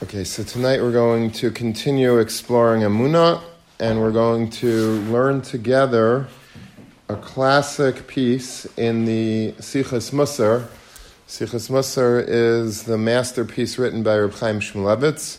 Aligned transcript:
Okay, 0.00 0.22
so 0.22 0.44
tonight 0.44 0.80
we're 0.80 0.92
going 0.92 1.32
to 1.32 1.50
continue 1.50 2.18
exploring 2.18 2.82
Amuna, 2.82 3.42
and 3.80 4.00
we're 4.00 4.12
going 4.12 4.48
to 4.50 4.92
learn 5.10 5.42
together 5.42 6.28
a 7.08 7.16
classic 7.16 8.06
piece 8.06 8.64
in 8.76 9.06
the 9.06 9.54
Sichas 9.58 10.12
Musar. 10.12 10.68
Sichas 11.26 11.68
Musar 11.68 12.24
is 12.28 12.84
the 12.84 12.96
masterpiece 12.96 13.76
written 13.76 14.04
by 14.04 14.16
Reb 14.16 14.34
Chaim 14.34 14.60
Shmulevitz. 14.60 15.38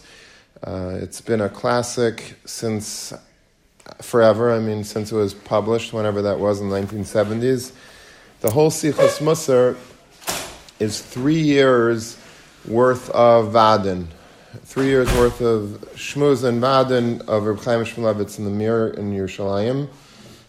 Uh, 0.61 0.97
it's 1.01 1.21
been 1.21 1.39
a 1.39 1.47
classic 1.47 2.35
since 2.43 3.13
forever. 4.01 4.51
I 4.51 4.59
mean, 4.59 4.83
since 4.83 5.13
it 5.13 5.15
was 5.15 5.33
published, 5.33 5.93
whenever 5.93 6.21
that 6.23 6.37
was 6.37 6.59
in 6.59 6.67
the 6.67 6.75
1970s. 6.81 7.71
The 8.41 8.51
whole 8.51 8.71
Sichas 8.71 9.19
Musar 9.19 9.77
is 10.81 11.01
three 11.01 11.39
years 11.39 12.17
worth 12.67 13.09
of 13.11 13.53
Vadin 13.53 14.07
three 14.63 14.87
years 14.87 15.11
worth 15.13 15.41
of 15.41 15.81
Shmuz 15.95 16.43
and 16.43 16.61
Vadin 16.61 17.21
of 17.27 17.45
Reb 17.45 17.59
Chaim 17.59 17.83
Shmulevitz 17.83 18.39
in 18.39 18.45
the 18.45 18.51
Mirror 18.51 18.91
in 18.91 19.11
Yerushalayim, 19.11 19.87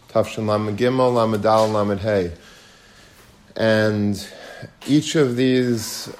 Tafshin 0.09 0.47
Lamed 0.47 0.77
Gimel, 0.77 1.13
Lamed 1.13 1.43
Dal, 1.43 1.67
Lamed 1.69 1.99
Hey. 1.99 2.33
And 3.55 4.27
each 4.87 5.15
of 5.15 5.35
these 5.35 6.13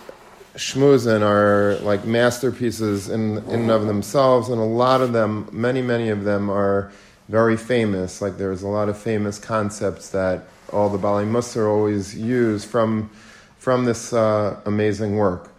Shmuzin 0.56 1.22
are 1.22 1.80
like 1.84 2.06
masterpieces 2.06 3.10
in, 3.10 3.38
in 3.38 3.62
and 3.62 3.72
of 3.72 3.88
themselves, 3.88 4.50
and 4.50 4.60
a 4.60 4.66
lot 4.66 5.02
of 5.02 5.14
them, 5.14 5.50
many, 5.52 5.82
many 5.82 6.10
of 6.10 6.24
them 6.24 6.50
are 6.50 6.92
very 7.30 7.58
famous. 7.58 8.22
Like 8.22 8.38
there's 8.38 8.62
a 8.62 8.68
lot 8.68 8.90
of 8.90 8.98
famous 8.98 9.40
concepts 9.40 10.10
that 10.10 10.44
all 10.72 10.90
the 10.90 10.98
Bali 10.98 11.26
Musar 11.26 11.68
always 11.68 12.16
use 12.16 12.64
from, 12.64 13.10
from 13.58 13.86
this 13.86 14.14
uh, 14.14 14.60
amazing 14.66 15.16
work. 15.16 15.51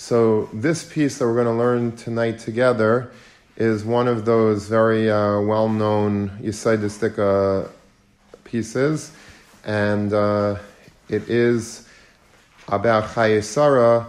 So, 0.00 0.48
this 0.54 0.82
piece 0.82 1.18
that 1.18 1.26
we're 1.26 1.34
going 1.34 1.44
to 1.44 1.52
learn 1.52 1.94
tonight 1.94 2.38
together 2.38 3.12
is 3.58 3.84
one 3.84 4.08
of 4.08 4.24
those 4.24 4.66
very 4.66 5.10
uh, 5.10 5.42
well 5.42 5.68
known 5.68 6.30
Yisaidistic 6.40 7.18
uh, 7.18 7.68
pieces, 8.44 9.12
and 9.62 10.10
uh, 10.14 10.56
it 11.10 11.28
is 11.28 11.86
about 12.68 13.10
Chayesara 13.10 14.06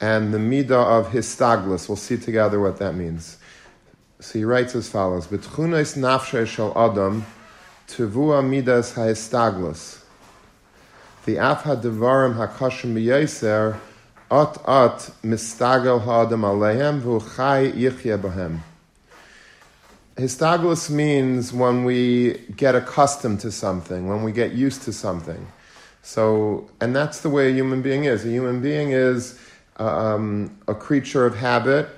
and 0.00 0.32
the 0.32 0.38
Midah 0.38 1.00
of 1.00 1.08
Histaglis. 1.08 1.88
We'll 1.88 1.96
see 1.96 2.18
together 2.18 2.60
what 2.60 2.78
that 2.78 2.94
means. 2.94 3.38
So 4.20 4.38
he 4.38 4.44
writes 4.44 4.76
as 4.76 4.88
follows 4.88 5.26
B'tchunes 5.26 5.98
nafshe 5.98 6.46
shel 6.46 6.72
adam 6.76 7.26
tevua 7.88 8.48
midas 8.48 8.94
ha'istaglis. 8.94 10.04
The 11.24 11.38
af 11.38 11.64
ha'devarim 11.64 12.36
ha'kashim 12.36 12.94
b'yeser 12.94 13.80
At 14.28 14.58
at 14.66 15.10
mistagel 15.22 16.02
ha'adam 16.02 16.42
alehem 16.42 17.00
v'chai 17.00 17.72
yichya 17.72 18.18
b'hem. 18.20 18.58
Histaglus 20.16 20.90
means 20.90 21.52
when 21.52 21.84
we 21.84 22.38
get 22.56 22.74
accustomed 22.74 23.38
to 23.40 23.52
something, 23.52 24.08
when 24.08 24.24
we 24.24 24.32
get 24.32 24.52
used 24.52 24.82
to 24.82 24.92
something. 24.92 25.46
So, 26.02 26.68
and 26.80 26.96
that's 26.96 27.20
the 27.20 27.28
way 27.28 27.50
a 27.50 27.54
human 27.54 27.82
being 27.82 28.04
is. 28.04 28.24
A 28.24 28.28
human 28.28 28.60
being 28.60 28.90
is 28.90 29.38
um, 29.76 30.58
a 30.66 30.74
creature 30.74 31.24
of 31.24 31.36
habit. 31.36 31.88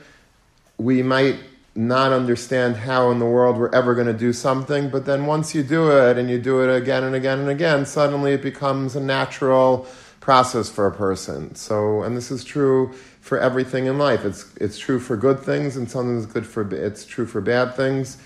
We 0.76 1.02
might 1.02 1.36
not 1.74 2.12
understand 2.12 2.76
how 2.76 3.10
in 3.10 3.20
the 3.20 3.26
world 3.26 3.56
we're 3.56 3.74
ever 3.74 3.94
going 3.94 4.06
to 4.06 4.12
do 4.12 4.34
something, 4.34 4.90
but 4.90 5.06
then 5.06 5.24
once 5.24 5.54
you 5.54 5.62
do 5.62 5.90
it 5.92 6.18
and 6.18 6.28
you 6.28 6.38
do 6.38 6.60
it 6.60 6.76
again 6.76 7.04
and 7.04 7.14
again 7.14 7.38
and 7.38 7.48
again, 7.48 7.86
suddenly 7.86 8.32
it 8.32 8.42
becomes 8.42 8.96
a 8.96 9.00
natural 9.00 9.86
process 10.28 10.68
for 10.68 10.86
a 10.86 10.92
person. 10.92 11.54
So, 11.54 12.02
and 12.02 12.14
this 12.14 12.30
is 12.30 12.44
true 12.44 12.92
for 13.22 13.38
everything 13.38 13.86
in 13.86 13.96
life. 13.96 14.26
It's 14.26 14.44
it's 14.56 14.78
true 14.78 15.00
for 15.00 15.16
good 15.16 15.40
things, 15.40 15.74
and 15.78 15.90
sometimes 15.90 16.26
good 16.26 16.46
for 16.46 16.62
it's 16.74 17.06
true 17.06 17.24
for 17.24 17.40
bad 17.40 17.74
things. 17.76 18.18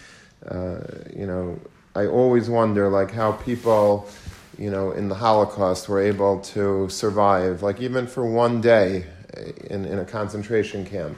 Uh, 0.44 0.80
you 1.14 1.26
know, 1.30 1.60
I 1.94 2.06
always 2.06 2.50
wonder 2.50 2.88
like 2.88 3.12
how 3.12 3.30
people, 3.50 4.08
you 4.58 4.68
know, 4.68 4.90
in 4.90 5.08
the 5.10 5.14
Holocaust 5.14 5.88
were 5.88 6.02
able 6.02 6.40
to 6.56 6.88
survive, 6.88 7.62
like 7.62 7.80
even 7.80 8.08
for 8.08 8.26
one 8.26 8.60
day 8.60 9.06
in, 9.70 9.84
in 9.84 10.00
a 10.00 10.04
concentration 10.04 10.84
camp. 10.84 11.16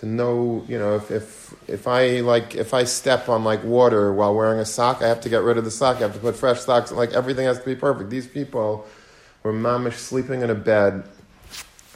To 0.00 0.06
know, 0.06 0.62
you 0.68 0.78
know, 0.78 0.96
if, 0.96 1.10
if 1.10 1.54
if 1.68 1.88
I 1.88 2.20
like 2.20 2.54
if 2.54 2.74
I 2.74 2.84
step 2.84 3.30
on 3.30 3.44
like 3.44 3.64
water 3.64 4.12
while 4.12 4.34
wearing 4.34 4.60
a 4.60 4.66
sock, 4.66 5.00
I 5.00 5.08
have 5.08 5.22
to 5.22 5.30
get 5.30 5.42
rid 5.42 5.56
of 5.56 5.64
the 5.64 5.70
sock. 5.70 5.96
I 5.96 6.00
have 6.00 6.12
to 6.12 6.20
put 6.20 6.36
fresh 6.36 6.60
socks. 6.60 6.92
Like 6.92 7.12
everything 7.12 7.46
has 7.46 7.58
to 7.60 7.64
be 7.64 7.76
perfect. 7.76 8.10
These 8.10 8.26
people 8.26 8.84
were 9.42 9.52
mamish 9.52 9.94
sleeping 9.94 10.42
in 10.42 10.50
a 10.50 10.54
bed 10.54 11.04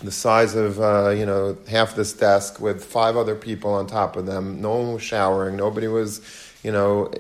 the 0.02 0.10
size 0.10 0.54
of 0.54 0.78
uh, 0.80 1.10
you 1.10 1.24
know 1.24 1.56
half 1.68 1.96
this 1.96 2.12
desk 2.12 2.60
with 2.60 2.84
five 2.84 3.16
other 3.16 3.34
people 3.34 3.72
on 3.72 3.86
top 3.86 4.16
of 4.16 4.26
them. 4.26 4.60
No 4.60 4.76
one 4.76 4.94
was 4.94 5.02
showering. 5.02 5.56
Nobody 5.56 5.88
was, 5.88 6.20
you 6.62 6.70
know, 6.72 7.10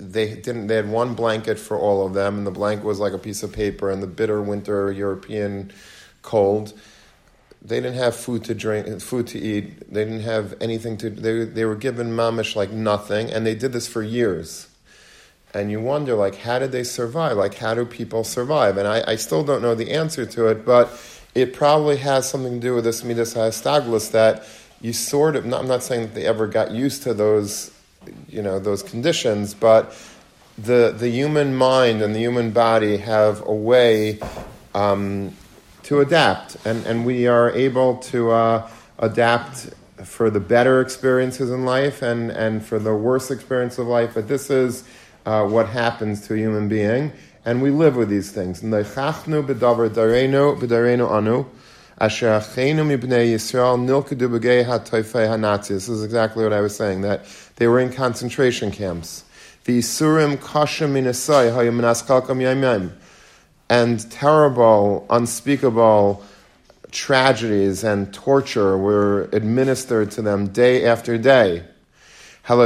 they 0.00 0.34
didn't. 0.34 0.68
They 0.68 0.76
had 0.76 0.88
one 0.88 1.14
blanket 1.14 1.58
for 1.58 1.78
all 1.78 2.06
of 2.06 2.14
them, 2.14 2.38
and 2.38 2.46
the 2.46 2.50
blanket 2.50 2.84
was 2.84 2.98
like 2.98 3.12
a 3.12 3.18
piece 3.18 3.42
of 3.42 3.52
paper. 3.52 3.90
And 3.90 4.02
the 4.02 4.06
bitter 4.06 4.40
winter 4.40 4.90
European 4.90 5.72
cold, 6.22 6.72
they 7.60 7.76
didn't 7.76 7.96
have 7.96 8.16
food 8.16 8.44
to 8.44 8.54
drink, 8.54 9.02
food 9.02 9.26
to 9.28 9.38
eat. 9.38 9.92
They 9.92 10.04
didn't 10.04 10.22
have 10.22 10.54
anything 10.60 10.96
to. 10.98 11.10
They 11.10 11.44
they 11.44 11.64
were 11.66 11.76
given 11.76 12.10
mamish 12.10 12.56
like 12.56 12.70
nothing, 12.70 13.30
and 13.30 13.46
they 13.46 13.54
did 13.54 13.72
this 13.72 13.86
for 13.86 14.02
years 14.02 14.68
and 15.54 15.70
you 15.70 15.80
wonder 15.80 16.14
like 16.14 16.34
how 16.36 16.58
did 16.58 16.72
they 16.72 16.84
survive? 16.84 17.36
Like 17.36 17.54
how 17.54 17.74
do 17.74 17.84
people 17.84 18.24
survive? 18.24 18.76
And 18.76 18.86
i, 18.88 19.02
I 19.06 19.16
still 19.16 19.44
don't 19.44 19.62
know 19.62 19.74
the 19.74 19.92
answer 19.92 20.26
to 20.26 20.48
it 20.48 20.64
but 20.64 20.90
it 21.34 21.52
probably 21.54 21.96
has 21.98 22.28
something 22.28 22.54
to 22.54 22.60
do 22.60 22.74
with 22.74 22.84
this 22.84 23.02
midas 23.02 23.34
hastaglis 23.34 24.10
that 24.10 24.46
you 24.80 24.92
sort 24.92 25.36
of 25.36 25.44
i'm 25.52 25.66
not 25.66 25.82
saying 25.82 26.02
that 26.02 26.14
they 26.14 26.26
ever 26.26 26.46
got 26.46 26.70
used 26.70 27.02
to 27.04 27.14
those 27.14 27.72
you 28.28 28.42
know 28.42 28.58
those 28.58 28.82
conditions 28.82 29.54
but 29.54 29.96
the 30.58 30.94
the 30.96 31.08
human 31.08 31.54
mind 31.54 32.02
and 32.02 32.14
the 32.14 32.18
human 32.20 32.50
body 32.50 32.98
have 32.98 33.44
a 33.46 33.54
way 33.54 34.20
um, 34.74 35.32
to 35.82 36.00
adapt 36.00 36.56
and 36.64 36.86
and 36.86 37.04
we 37.04 37.26
are 37.26 37.50
able 37.50 37.96
to 37.96 38.30
uh, 38.30 38.68
adapt 38.98 39.70
for 40.04 40.30
the 40.30 40.40
better 40.40 40.80
experiences 40.80 41.50
in 41.50 41.64
life 41.64 42.02
and 42.02 42.30
and 42.30 42.64
for 42.64 42.78
the 42.78 42.94
worse 42.94 43.30
experience 43.30 43.78
of 43.78 43.86
life. 43.86 44.14
But 44.14 44.28
this 44.28 44.50
is 44.50 44.84
uh, 45.26 45.46
what 45.46 45.68
happens 45.68 46.26
to 46.26 46.34
a 46.34 46.36
human 46.36 46.68
being, 46.68 47.12
and 47.44 47.62
we 47.62 47.70
live 47.70 47.96
with 47.96 48.08
these 48.08 48.30
things. 48.32 48.60
This 55.68 55.88
is 55.88 56.02
exactly 56.02 56.42
what 56.42 56.52
I 56.52 56.60
was 56.60 56.76
saying, 56.76 57.02
that 57.02 57.24
they 57.56 57.68
were 57.68 57.78
in 57.80 57.92
concentration 57.92 58.70
camps. 58.70 59.24
And 63.70 64.10
terrible, 64.10 65.06
unspeakable 65.08 66.22
tragedies 66.90 67.84
and 67.84 68.12
torture 68.12 68.76
were 68.76 69.28
administered 69.32 70.10
to 70.12 70.22
them 70.22 70.48
day 70.48 70.84
after 70.86 71.16
day. 71.18 71.64
Just 72.46 72.58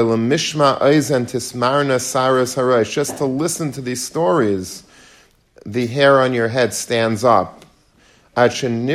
to 3.18 3.24
listen 3.24 3.70
to 3.70 3.80
these 3.80 4.04
stories, 4.04 4.82
the 5.64 5.86
hair 5.86 6.20
on 6.20 6.34
your 6.34 6.48
head 6.48 6.74
stands 6.74 7.22
up. 7.22 7.64
And 8.34 8.88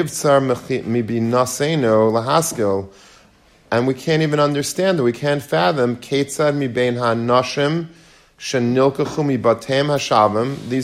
we 3.87 3.93
can't 3.93 4.23
even 4.23 4.41
understand 4.41 4.99
it. 4.99 5.03
We 5.03 5.13
can't 5.13 5.41
fathom. 5.41 5.97
These 6.01 6.37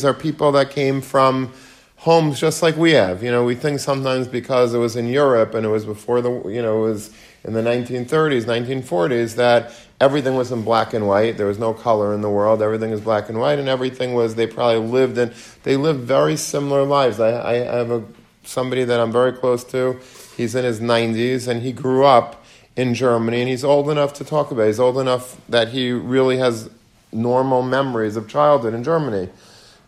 are 0.06 0.14
people 0.14 0.54
that 0.54 0.72
came 0.72 1.02
from 1.02 1.52
homes 1.98 2.40
just 2.40 2.64
like 2.64 2.78
we 2.78 2.92
have. 2.92 3.22
You 3.22 3.32
know, 3.32 3.44
we 3.44 3.56
think 3.56 3.82
sometimes 3.82 4.30
because 4.30 4.74
it 4.74 4.78
was 4.78 4.96
in 4.96 5.10
Europe 5.10 5.56
and 5.56 5.66
it 5.66 5.70
was 5.70 5.86
before 5.86 6.22
the, 6.22 6.32
you 6.48 6.62
know, 6.62 6.86
it 6.86 6.90
was 6.90 7.12
in 7.44 7.52
the 7.52 7.62
1930s, 7.62 8.46
1940s, 8.46 9.36
that 9.36 9.74
everything 10.00 10.36
was 10.36 10.52
in 10.52 10.64
black 10.64 10.94
and 10.94 11.08
white. 11.08 11.38
There 11.38 11.48
was 11.48 11.60
no 11.60 11.74
color 11.74 12.14
in 12.14 12.22
the 12.22 12.30
world. 12.30 12.62
Everything 12.62 12.92
was 12.92 13.02
black 13.02 13.30
and 13.30 13.40
white, 13.40 13.60
and 13.60 13.68
everything 13.68 14.14
was, 14.14 14.36
they 14.36 14.48
probably 14.48 14.88
lived 14.88 15.18
in, 15.18 15.34
they 15.64 15.76
lived 15.76 16.02
very 16.02 16.36
similar 16.36 16.84
lives. 16.84 17.20
I, 17.20 17.52
I 17.52 17.54
have 17.56 17.92
a, 17.92 18.04
somebody 18.44 18.84
that 18.86 19.00
I'm 19.00 19.12
very 19.12 19.34
close 19.34 19.64
to. 19.66 20.00
He's 20.38 20.56
in 20.56 20.64
his 20.64 20.80
90s, 20.80 21.48
and 21.48 21.62
he 21.62 21.72
grew 21.72 22.06
up 22.06 22.44
in 22.76 22.94
Germany, 22.94 23.42
and 23.42 23.50
he's 23.50 23.66
old 23.66 23.90
enough 23.90 24.14
to 24.14 24.24
talk 24.24 24.52
about 24.52 24.64
it. 24.64 24.68
He's 24.68 24.80
old 24.80 24.98
enough 24.98 25.40
that 25.50 25.70
he 25.70 25.92
really 25.92 26.38
has 26.38 26.70
normal 27.12 27.62
memories 27.62 28.16
of 28.16 28.28
childhood 28.28 28.74
in 28.74 28.84
Germany. 28.84 29.30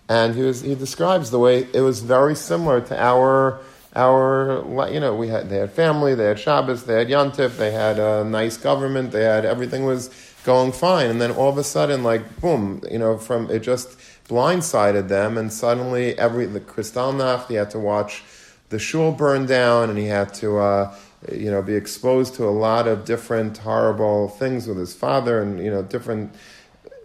And 0.09 0.35
he, 0.35 0.41
was, 0.41 0.61
he 0.61 0.75
describes 0.75 1.31
the 1.31 1.39
way 1.39 1.67
it 1.73 1.81
was 1.81 2.01
very 2.01 2.35
similar 2.35 2.81
to 2.81 3.01
our 3.01 3.61
our, 3.95 4.63
you 4.89 4.99
know, 4.99 5.15
we 5.15 5.27
had, 5.27 5.49
they 5.49 5.57
had 5.57 5.71
family, 5.71 6.15
they 6.15 6.25
had 6.25 6.39
Shabbos, 6.39 6.85
they 6.85 6.95
had 6.95 7.07
Yantif, 7.09 7.57
they 7.57 7.71
had 7.71 7.99
a 7.99 8.23
nice 8.23 8.57
government, 8.57 9.11
they 9.11 9.23
had, 9.23 9.43
everything 9.43 9.85
was 9.85 10.09
going 10.43 10.71
fine. 10.71 11.09
And 11.09 11.21
then 11.21 11.31
all 11.31 11.49
of 11.49 11.57
a 11.57 11.63
sudden, 11.63 12.03
like, 12.03 12.39
boom, 12.39 12.81
you 12.89 12.99
know, 12.99 13.17
from, 13.17 13.49
it 13.51 13.59
just 13.59 13.97
blindsided 14.29 15.09
them. 15.09 15.37
And 15.37 15.51
suddenly 15.51 16.17
every, 16.17 16.45
the 16.45 16.61
Kristallnacht, 16.61 17.47
he 17.47 17.55
had 17.55 17.69
to 17.71 17.79
watch 17.79 18.23
the 18.69 18.79
shul 18.79 19.11
burn 19.11 19.45
down 19.45 19.89
and 19.89 19.99
he 19.99 20.05
had 20.05 20.33
to, 20.35 20.57
uh, 20.57 20.95
you 21.31 21.51
know, 21.51 21.61
be 21.61 21.75
exposed 21.75 22.35
to 22.35 22.45
a 22.45 22.49
lot 22.49 22.87
of 22.87 23.03
different 23.03 23.57
horrible 23.57 24.29
things 24.29 24.67
with 24.67 24.77
his 24.77 24.93
father 24.93 25.41
and, 25.41 25.63
you 25.63 25.69
know, 25.69 25.83
different 25.83 26.33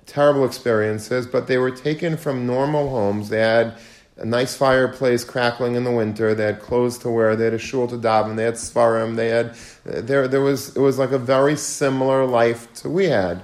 terrible 0.07 0.45
experiences, 0.45 1.27
but 1.27 1.49
they 1.49 1.59
were 1.59 1.71
taken 1.73 2.17
from 2.17 2.47
normal 2.47 2.89
homes. 2.89 3.29
They 3.29 3.41
had 3.41 3.75
a 4.19 4.25
nice 4.25 4.57
fireplace 4.57 5.25
crackling 5.25 5.75
in 5.75 5.85
the 5.85 5.91
winter. 5.91 6.35
They 6.35 6.45
had 6.45 6.61
clothes 6.61 6.99
to 6.99 7.11
wear. 7.11 7.37
They 7.37 7.45
had 7.45 7.55
a 7.55 7.59
shul 7.59 7.87
to 7.89 7.97
daven. 7.97 8.37
They 8.37 8.45
had 8.45 8.55
svarim. 8.55 9.17
They 9.17 9.29
had 9.29 9.55
there. 9.85 10.27
There 10.27 10.41
was 10.41 10.75
it 10.77 10.81
was 10.81 10.99
like 10.99 11.13
a 11.13 11.19
very 11.19 11.57
similar 11.57 12.27
life 12.27 12.73
to 12.77 12.89
we 12.89 13.07
had, 13.07 13.43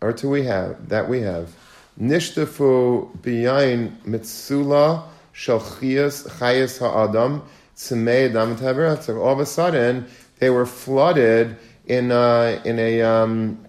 or 0.00 0.12
to 0.12 0.28
we 0.28 0.44
have 0.44 0.88
that 0.88 1.08
we 1.08 1.22
have. 1.22 1.54
Nishtafu 2.00 3.16
biyain 3.18 3.96
mitzula 4.02 5.04
shel 5.32 5.60
chayas 5.60 6.78
ha'adam 6.78 7.42
tzimei 7.76 8.30
adam 8.30 9.02
So 9.02 9.20
all 9.20 9.32
of 9.32 9.40
a 9.40 9.46
sudden 9.46 10.06
they 10.38 10.50
were 10.50 10.66
flooded 10.66 11.56
in 11.86 12.12
a, 12.12 12.60
in 12.64 12.78
a 12.78 13.02
um, 13.02 13.66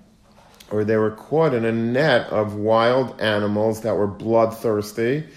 or 0.70 0.84
they 0.84 0.98
were 0.98 1.12
caught 1.12 1.54
in 1.54 1.66
a 1.66 1.72
net 1.72 2.28
of 2.30 2.56
wild 2.56 3.20
animals 3.20 3.82
that 3.82 3.96
were 3.96 4.08
bloodthirsty 4.08 5.28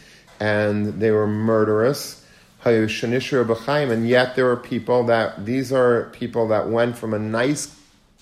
and 0.41 1.01
they 1.01 1.11
were 1.11 1.27
murderous. 1.27 2.25
And 2.65 4.09
yet 4.09 4.35
there 4.35 4.45
were 4.45 4.57
people 4.57 5.05
that, 5.05 5.47
these 5.47 5.73
are 5.73 6.11
people 6.11 6.49
that 6.49 6.69
went 6.69 6.99
from 6.99 7.15
a 7.15 7.19
nice, 7.19 7.75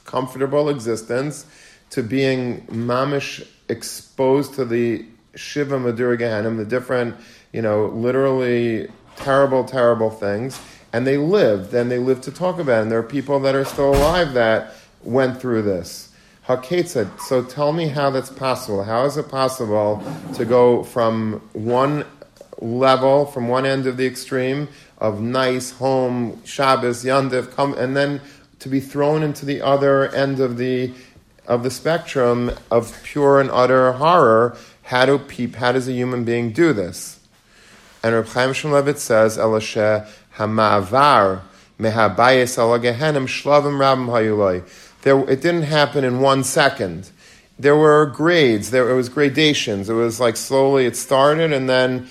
comfortable 0.05 0.69
existence 0.69 1.46
to 1.90 2.02
being 2.02 2.66
mamish 2.66 3.46
exposed 3.69 4.55
to 4.55 4.64
the 4.64 5.06
Shiva 5.34 5.78
Madura 5.78 6.19
Gehenim, 6.19 6.58
the 6.58 6.64
different, 6.64 7.16
you 7.52 7.62
know, 7.62 7.87
literally 7.87 8.88
terrible, 9.17 9.64
terrible 9.64 10.10
things. 10.10 10.60
And 10.93 11.06
they 11.06 11.17
lived, 11.17 11.72
and 11.75 11.90
they 11.90 11.99
lived 11.99 12.22
to 12.25 12.31
talk 12.31 12.58
about 12.58 12.81
it. 12.81 12.82
And 12.82 12.90
there 12.90 12.99
are 12.99 13.02
people 13.02 13.40
that 13.40 13.55
are 13.55 13.64
still 13.64 13.94
alive 13.94 14.34
that 14.34 14.75
went 15.02 15.40
through 15.40 15.62
this. 15.62 16.10
Haketzad. 16.46 17.20
So 17.20 17.43
tell 17.43 17.73
me 17.73 17.88
how 17.88 18.11
that's 18.11 18.31
possible. 18.31 18.85
How 18.85 19.06
is 19.06 19.17
it 19.17 19.29
possible 19.29 20.02
to 20.35 20.44
go 20.44 20.85
from 20.85 21.41
one 21.52 22.05
level, 22.58 23.25
from 23.26 23.49
one 23.49 23.64
end 23.64 23.87
of 23.87 23.96
the 23.96 24.06
extreme 24.06 24.69
of 24.99 25.20
nice 25.20 25.70
home, 25.70 26.43
Shabbos, 26.44 27.02
Yandiv, 27.02 27.55
come, 27.55 27.75
and 27.75 27.96
then 27.96 28.20
to 28.58 28.69
be 28.69 28.81
thrown 28.81 29.23
into 29.23 29.46
the 29.46 29.62
other 29.62 30.08
end 30.14 30.41
of 30.41 30.58
the 30.58 30.93
of 31.46 31.62
the 31.62 31.70
spectrum 31.70 32.50
of 32.70 33.02
pure 33.02 33.41
and 33.41 33.50
utter 33.50 33.93
horror? 33.93 34.56
How 34.82 35.06
do 35.06 35.19
peep? 35.19 35.56
How 35.56 35.73
does 35.73 35.88
a 35.88 35.93
human 35.93 36.25
being 36.25 36.52
do 36.52 36.73
this? 36.73 37.20
And 38.02 38.14
Reb 38.14 38.26
Chaim 38.26 38.50
Shmulevitz 38.50 38.99
says, 38.99 39.38
"Elashe 39.38 40.06
hamavar 40.37 41.41
mehabayis 41.81 42.58
rabim 42.58 43.26
hayuloi." 44.08 44.62
There, 45.04 45.20
it 45.30 45.42
didn't 45.42 45.64
happen 45.64 46.02
in 46.02 46.20
one 46.20 46.44
second. 46.44 47.10
There 47.58 47.76
were 47.76 48.06
grades. 48.06 48.70
There 48.70 48.90
it 48.90 48.94
was 48.94 49.10
gradations. 49.10 49.88
It 49.88 49.94
was 49.94 50.18
like 50.18 50.36
slowly 50.36 50.86
it 50.86 50.96
started, 50.96 51.52
and 51.52 51.68
then 51.68 52.08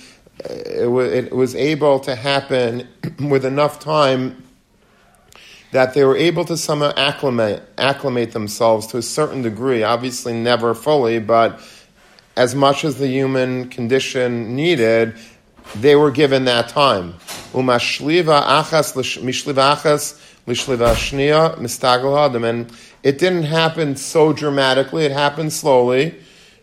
uh, 0.48 0.54
it, 0.54 0.90
was, 0.90 1.12
it 1.12 1.34
was 1.34 1.56
able 1.56 2.00
to 2.02 2.16
happen 2.16 2.88
with 3.20 3.46
enough 3.46 3.80
time 3.80 4.44
that 5.72 5.96
they 5.96 6.06
were 6.06 6.16
able 6.16 6.46
to 6.46 6.56
somehow 6.56 6.94
acclimate, 6.96 7.68
acclimate 7.80 8.32
themselves 8.32 8.86
to 8.88 8.98
a 8.98 9.02
certain 9.02 9.42
degree. 9.42 9.82
Obviously, 9.82 10.34
never 10.34 10.76
fully, 10.76 11.18
but 11.18 11.60
as 12.38 12.54
much 12.54 12.86
as 12.86 13.00
the 13.00 13.08
human 13.08 13.70
condition 13.70 14.56
needed, 14.56 15.16
they 15.76 15.96
were 15.96 16.12
given 16.12 16.46
that 16.46 16.70
time. 16.70 17.14
Umashliva 17.54 18.44
achas 18.44 18.94
achas 18.96 20.20
mistagel 20.46 22.14
hadam. 22.16 22.48
And 22.48 22.72
it 23.02 23.18
didn't 23.18 23.44
happen 23.44 23.96
so 23.96 24.34
dramatically. 24.34 25.06
It 25.06 25.12
happened 25.12 25.54
slowly. 25.54 26.16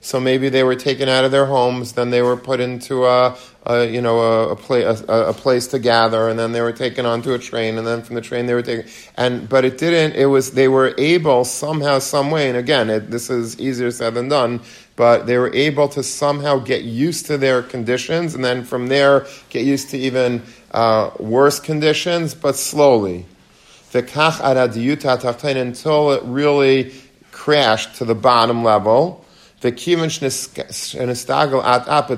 So 0.03 0.19
maybe 0.19 0.49
they 0.49 0.65
were 0.65 0.77
taken 0.77 1.11
out 1.11 1.27
of 1.27 1.31
their 1.31 1.44
homes, 1.44 1.93
then 1.93 2.09
they 2.09 2.23
were 2.23 2.37
put 2.37 2.59
into 2.59 3.05
a, 3.05 3.37
a 3.67 3.85
you 3.85 4.00
know 4.00 4.21
a, 4.21 4.55
a, 4.55 5.05
a, 5.09 5.29
a, 5.29 5.32
place 5.35 5.67
to 5.69 5.79
gather, 5.79 6.27
and 6.27 6.38
then 6.38 6.53
they 6.53 6.62
were 6.62 6.73
taken 6.73 7.05
onto 7.05 7.35
a 7.35 7.38
train, 7.38 7.77
and 7.77 7.87
then 7.87 8.00
from 8.00 8.15
the 8.15 8.23
train 8.23 8.47
they 8.47 8.55
were 8.55 8.62
taken. 8.62 8.91
And 9.19 9.47
but 9.47 9.67
it 9.67 9.77
didn't. 9.77 10.17
It 10.17 10.25
was 10.25 10.53
they 10.53 10.69
were 10.69 10.94
able 10.97 11.44
somehow, 11.44 11.99
some 11.99 12.31
way. 12.31 12.49
And 12.49 12.56
again, 12.56 12.88
it, 12.88 13.11
this 13.11 13.29
is 13.29 13.61
easier 13.61 13.91
said 13.91 14.15
than 14.15 14.29
done. 14.29 14.62
But 14.97 15.26
they 15.26 15.37
were 15.37 15.53
able 15.55 15.88
to 15.88 16.03
somehow 16.03 16.59
get 16.59 16.83
used 16.83 17.26
to 17.26 17.37
their 17.37 17.62
conditions, 17.62 18.35
and 18.35 18.43
then 18.43 18.65
from 18.65 18.87
there 18.87 19.26
get 19.50 19.67
used 19.67 19.91
to 19.91 19.99
even 19.99 20.43
uh, 20.71 21.11
worse 21.19 21.61
conditions, 21.61 22.35
but 22.35 22.56
slowly 22.56 23.26
until 25.57 26.13
it 26.13 26.23
really 26.25 26.93
crashed 27.33 27.97
to 27.97 28.05
the 28.05 28.15
bottom 28.15 28.63
level. 28.63 29.25
But 29.63 29.79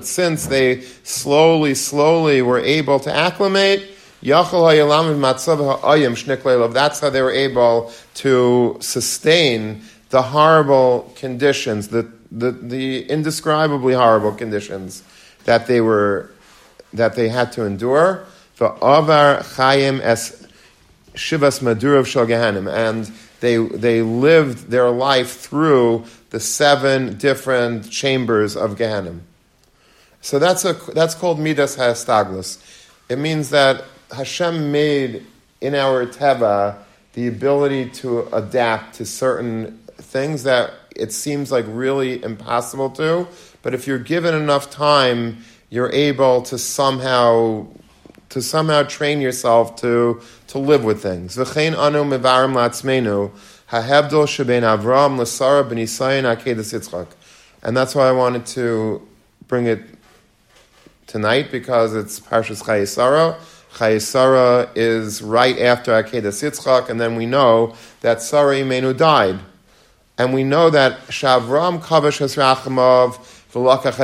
since 0.04 0.46
they 0.46 0.80
slowly, 1.02 1.74
slowly 1.74 2.42
were 2.42 2.60
able 2.60 3.00
to 3.00 3.12
acclimate, 3.12 3.82
that's 4.22 4.54
how 7.00 7.10
they 7.10 7.22
were 7.22 7.32
able 7.32 7.92
to 8.14 8.76
sustain 8.80 9.82
the 10.10 10.22
horrible 10.22 11.12
conditions, 11.16 11.88
the, 11.88 12.08
the, 12.30 12.52
the 12.52 13.02
indescribably 13.10 13.94
horrible 13.94 14.32
conditions 14.32 15.02
that 15.44 15.66
they 15.66 15.80
were 15.80 16.30
that 16.92 17.14
they 17.14 17.28
had 17.28 17.52
to 17.52 17.64
endure. 17.64 18.24
Avar 18.60 19.42
es 20.02 20.41
Shivas 21.14 21.60
Madurav 21.60 22.06
Shal 22.06 22.30
and 22.68 23.12
they, 23.40 23.56
they 23.56 24.02
lived 24.02 24.70
their 24.70 24.90
life 24.90 25.40
through 25.40 26.04
the 26.30 26.40
seven 26.40 27.18
different 27.18 27.90
chambers 27.90 28.56
of 28.56 28.76
Gehanim. 28.76 29.20
So 30.20 30.38
that's, 30.38 30.64
a, 30.64 30.74
that's 30.94 31.14
called 31.14 31.38
Midas 31.38 31.76
HaEstaglis. 31.76 32.88
It 33.08 33.18
means 33.18 33.50
that 33.50 33.84
Hashem 34.14 34.70
made 34.70 35.26
in 35.60 35.74
our 35.74 36.06
Teva 36.06 36.78
the 37.14 37.28
ability 37.28 37.90
to 37.90 38.28
adapt 38.34 38.94
to 38.96 39.04
certain 39.04 39.78
things 39.96 40.44
that 40.44 40.72
it 40.94 41.12
seems 41.12 41.52
like 41.52 41.64
really 41.68 42.22
impossible 42.22 42.90
to, 42.90 43.26
but 43.62 43.74
if 43.74 43.86
you're 43.86 43.98
given 43.98 44.34
enough 44.34 44.70
time, 44.70 45.38
you're 45.70 45.92
able 45.92 46.42
to 46.42 46.58
somehow 46.58 47.66
to 48.32 48.40
somehow 48.40 48.82
train 48.82 49.20
yourself 49.20 49.76
to, 49.76 50.20
to 50.48 50.58
live 50.58 50.84
with 50.84 51.02
things. 51.02 51.36
And 51.36 51.46
that's 57.76 57.94
why 57.94 58.08
I 58.08 58.12
wanted 58.12 58.46
to 58.46 59.08
bring 59.48 59.66
it 59.66 59.82
tonight 61.06 61.50
because 61.52 61.94
it's 61.94 62.20
Parshas 62.20 62.62
Chayesara. 62.62 63.36
Chayesara 63.74 64.70
is 64.74 65.20
right 65.20 65.58
after 65.58 65.92
Akedas 65.92 66.42
Yitzchak, 66.42 66.88
and 66.88 66.98
then 66.98 67.16
we 67.16 67.26
know 67.26 67.74
that 68.00 68.22
Sarah 68.22 68.56
Imenu 68.56 68.96
died. 68.96 69.40
And 70.16 70.32
we 70.32 70.42
know 70.42 70.70
that 70.70 71.00
Shavram 71.08 71.82
Kavish 71.82 72.20
Hasrachamav 72.20 73.18
V'lakach 73.52 73.98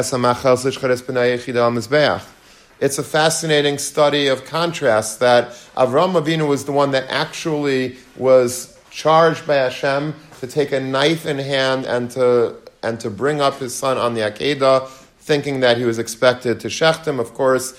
it's 2.81 2.99
a 2.99 3.03
fascinating 3.03 3.79
study 3.79 4.29
of 4.29 4.45
contrast 4.45 5.21
that 5.21 5.51
Avram 5.77 6.21
Avinu 6.21 6.47
was 6.47 6.65
the 6.65 6.73
one 6.73 6.93
that 6.93 7.07
actually 7.09 7.97
was 8.17 8.79
charged 8.91 9.47
by 9.47 9.57
Hashem 9.57 10.15
to 10.41 10.47
take 10.47 10.73
a 10.73 10.81
knife 10.81 11.27
in 11.27 11.39
hand 11.39 11.87
and 11.87 12.11
to 12.13 12.57
and 12.83 13.01
to 13.01 13.11
bring 13.11 13.41
up 13.41 13.59
his 13.59 13.75
son 13.75 13.99
on 13.99 14.15
the 14.15 14.21
Akedah, 14.21 14.89
thinking 15.19 15.61
that 15.61 15.79
he 15.79 15.85
was 15.85 15.99
expected 15.99 16.61
to 16.61 16.69
shecht 16.69 17.05
him. 17.05 17.19
Of 17.19 17.35
course, 17.35 17.75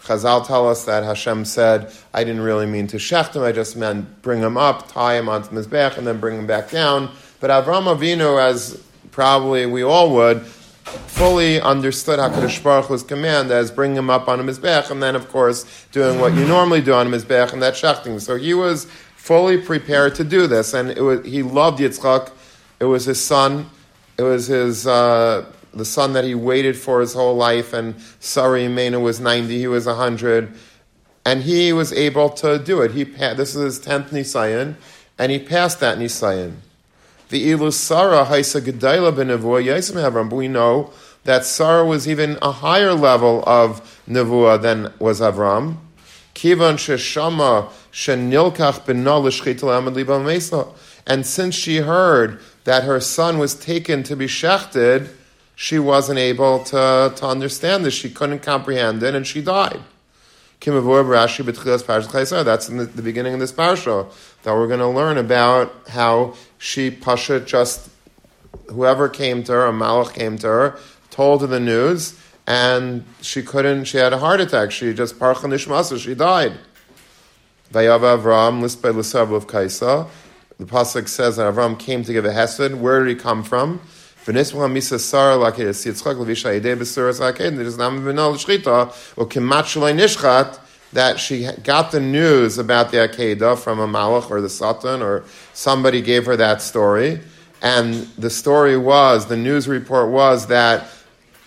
Chazal 0.00 0.46
tell 0.46 0.66
us 0.66 0.86
that 0.86 1.04
Hashem 1.04 1.44
said, 1.44 1.92
I 2.14 2.24
didn't 2.24 2.40
really 2.40 2.64
mean 2.64 2.86
to 2.88 2.96
shecht 2.96 3.36
him, 3.36 3.42
I 3.42 3.52
just 3.52 3.76
meant 3.76 4.22
bring 4.22 4.40
him 4.40 4.56
up, 4.56 4.90
tie 4.90 5.18
him 5.18 5.28
onto 5.28 5.54
his 5.54 5.66
back, 5.66 5.98
and 5.98 6.06
then 6.06 6.18
bring 6.20 6.38
him 6.38 6.46
back 6.46 6.70
down. 6.70 7.10
But 7.38 7.50
Avram 7.50 7.84
Avinu, 7.94 8.40
as 8.40 8.82
probably 9.10 9.66
we 9.66 9.82
all 9.82 10.14
would, 10.14 10.46
fully 10.90 11.60
understood 11.60 12.18
HaKadosh 12.18 12.62
Baruch 12.62 12.86
Hu's 12.86 13.02
command 13.02 13.50
as 13.50 13.70
bringing 13.70 13.96
him 13.96 14.10
up 14.10 14.28
on 14.28 14.40
a 14.40 14.42
Mizbech, 14.42 14.90
and 14.90 15.02
then, 15.02 15.14
of 15.14 15.28
course, 15.28 15.86
doing 15.92 16.18
what 16.20 16.34
you 16.34 16.46
normally 16.46 16.80
do 16.80 16.92
on 16.92 17.06
a 17.06 17.10
Mizbech, 17.10 17.52
and 17.52 17.62
that 17.62 17.74
shechting. 17.74 18.20
So 18.20 18.36
he 18.36 18.54
was 18.54 18.86
fully 19.16 19.58
prepared 19.58 20.14
to 20.16 20.24
do 20.24 20.46
this, 20.46 20.74
and 20.74 20.96
was, 20.98 21.24
he 21.24 21.42
loved 21.42 21.78
Yitzchak. 21.78 22.32
It 22.80 22.86
was 22.86 23.04
his 23.04 23.22
son. 23.22 23.70
It 24.18 24.22
was 24.22 24.46
his, 24.46 24.86
uh, 24.86 25.44
the 25.72 25.84
son 25.84 26.12
that 26.14 26.24
he 26.24 26.34
waited 26.34 26.76
for 26.76 27.00
his 27.00 27.14
whole 27.14 27.36
life, 27.36 27.72
and 27.72 27.94
Sari 28.18 28.68
Mena 28.68 28.98
was 29.00 29.20
90, 29.20 29.58
he 29.58 29.66
was 29.66 29.86
100, 29.86 30.52
and 31.24 31.42
he 31.42 31.72
was 31.72 31.92
able 31.92 32.30
to 32.30 32.58
do 32.58 32.82
it. 32.82 32.92
He, 32.92 33.04
this 33.04 33.54
is 33.54 33.78
his 33.78 33.80
10th 33.80 34.08
Nisayan, 34.08 34.76
and 35.18 35.30
he 35.30 35.38
passed 35.38 35.80
that 35.80 35.98
Nisayan. 35.98 36.56
The 37.30 37.50
ilu 37.50 37.72
Sarah 37.72 38.26
haisa 38.26 38.60
gedaila 38.60 39.12
b'nevuah 39.12 39.64
yaisim 39.64 39.94
Avram. 39.94 40.28
But 40.28 40.36
we 40.36 40.48
know 40.48 40.92
that 41.24 41.44
Sarah 41.44 41.84
was 41.84 42.08
even 42.08 42.38
a 42.42 42.52
higher 42.52 42.92
level 42.92 43.42
of 43.46 44.02
nevuah 44.08 44.60
than 44.60 44.92
was 44.98 45.20
Avram. 45.20 45.76
Kivan 46.34 46.74
sheshama 46.74 47.70
shenilkach 47.92 48.86
mesa. 50.24 50.66
And 51.06 51.26
since 51.26 51.54
she 51.54 51.76
heard 51.78 52.40
that 52.64 52.84
her 52.84 53.00
son 53.00 53.38
was 53.38 53.54
taken 53.54 54.02
to 54.04 54.16
be 54.16 54.26
shechted, 54.26 55.08
she 55.54 55.78
wasn't 55.78 56.18
able 56.18 56.64
to, 56.64 57.12
to 57.14 57.26
understand 57.26 57.84
this. 57.84 57.94
She 57.94 58.10
couldn't 58.10 58.40
comprehend 58.40 59.02
it, 59.02 59.14
and 59.14 59.26
she 59.26 59.40
died. 59.42 59.80
That's 60.60 62.68
in 62.68 62.76
the, 62.76 62.84
the 62.84 63.02
beginning 63.02 63.34
of 63.34 63.40
this 63.40 63.52
parsha 63.52 64.10
that 64.42 64.54
we're 64.54 64.66
going 64.66 64.80
to 64.80 64.88
learn 64.88 65.18
about 65.18 65.74
how 65.88 66.34
she 66.58 66.90
pasha 66.90 67.40
just 67.40 67.90
whoever 68.68 69.08
came 69.08 69.42
to 69.44 69.52
her, 69.52 69.66
a 69.66 69.72
malach 69.72 70.14
came 70.14 70.36
to 70.38 70.46
her, 70.46 70.78
told 71.10 71.40
her 71.40 71.46
the 71.46 71.60
news, 71.60 72.18
and 72.46 73.04
she 73.20 73.42
couldn't. 73.42 73.84
She 73.84 73.98
had 73.98 74.12
a 74.12 74.18
heart 74.18 74.40
attack. 74.40 74.70
She 74.70 74.92
just 74.92 75.18
parcha 75.18 75.46
nishmasa. 75.46 75.98
She 75.98 76.14
died. 76.14 76.52
Vayava 77.72 78.18
Avram 78.18 78.82
by 78.82 79.36
of 79.36 79.46
Kaisa. 79.46 80.08
The 80.58 80.66
pasuk 80.66 81.08
says 81.08 81.36
that 81.36 81.54
Avram 81.54 81.78
came 81.78 82.02
to 82.04 82.12
give 82.12 82.24
a 82.24 82.32
hesed. 82.32 82.74
Where 82.74 83.04
did 83.04 83.16
he 83.16 83.22
come 83.22 83.44
from? 83.44 83.80
Nam 84.26 84.34
v'nal 88.04 88.36
shchita 88.36 89.16
or 89.16 89.26
kimat 89.26 89.64
shalai 89.64 89.94
nishchat 89.94 90.60
that 90.92 91.18
she 91.18 91.48
got 91.64 91.90
the 91.90 92.00
news 92.00 92.58
about 92.58 92.90
the 92.90 92.98
Akedah 92.98 93.56
from 93.58 93.78
a 93.78 93.86
Malach 93.86 94.30
or 94.30 94.42
the 94.42 94.50
Satan 94.50 95.00
or 95.00 95.24
somebody 95.54 96.02
gave 96.02 96.26
her 96.26 96.36
that 96.36 96.60
story. 96.60 97.20
And 97.62 97.94
the 98.18 98.28
story 98.28 98.76
was, 98.76 99.26
the 99.26 99.36
news 99.36 99.66
report 99.68 100.10
was 100.10 100.48
that 100.48 100.88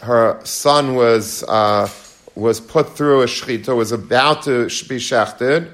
her 0.01 0.39
son 0.44 0.96
was, 0.96 1.44
uh, 1.44 1.88
was 2.36 2.60
put 2.60 2.96
through 2.96 3.22
a 3.22 3.25
shechita, 3.25 3.75
was 3.75 3.92
about 3.92 4.44
to 4.44 4.63
be 4.65 4.98
shechted, 4.98 5.70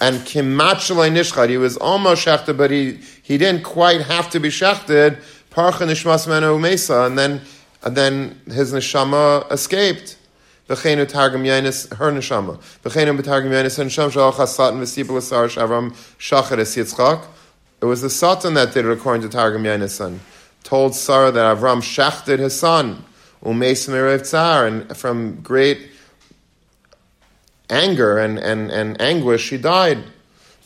and 0.00 0.16
kimat 0.20 0.76
nishchad, 1.10 1.50
he 1.50 1.58
was 1.58 1.76
almost 1.76 2.24
shechted, 2.24 2.56
but 2.56 2.70
he, 2.70 3.00
he 3.22 3.36
didn't 3.36 3.64
quite 3.64 4.00
have 4.00 4.30
to 4.30 4.40
be 4.40 4.48
shechted, 4.48 5.22
parcha 5.50 5.84
nishmas 5.84 6.26
mena 6.26 7.06
and 7.06 7.18
then, 7.18 7.40
and 7.82 7.96
then 7.96 8.40
his 8.46 8.72
neshama 8.72 9.50
escaped. 9.50 10.16
V'cheinu 10.68 11.08
targum 11.08 11.42
yanis 11.42 11.92
her 11.96 12.12
neshama. 12.12 12.58
V'cheinu 12.82 13.18
b'targum 13.18 13.50
yanis 13.50 13.76
her 13.76 13.84
neshama 13.84 14.10
shalach 14.10 14.34
ha-satan 14.34 14.80
v'sibel 14.80 15.18
asar 15.18 15.46
shavram 15.46 15.92
shachar 16.18 16.58
es 16.58 16.76
Yitzchak. 16.76 17.24
It 17.80 17.86
was 17.86 18.02
the 18.02 18.10
Satan 18.10 18.54
that 18.54 18.74
did 18.74 18.84
it 18.84 18.90
according 18.90 19.22
to 19.22 19.28
Targum 19.30 19.64
Yanis 19.64 20.18
Told 20.64 20.94
Sarah 20.94 21.30
that 21.30 21.56
Avram 21.56 21.82
shachted 21.82 22.38
his 22.38 22.54
son. 22.54 23.04
Umeis 23.42 23.86
tsar, 24.26 24.66
and 24.66 24.94
from 24.94 25.40
great 25.40 25.90
anger 27.70 28.18
and, 28.18 28.38
and, 28.38 28.70
and 28.70 29.00
anguish, 29.00 29.42
she 29.42 29.56
died. 29.56 30.04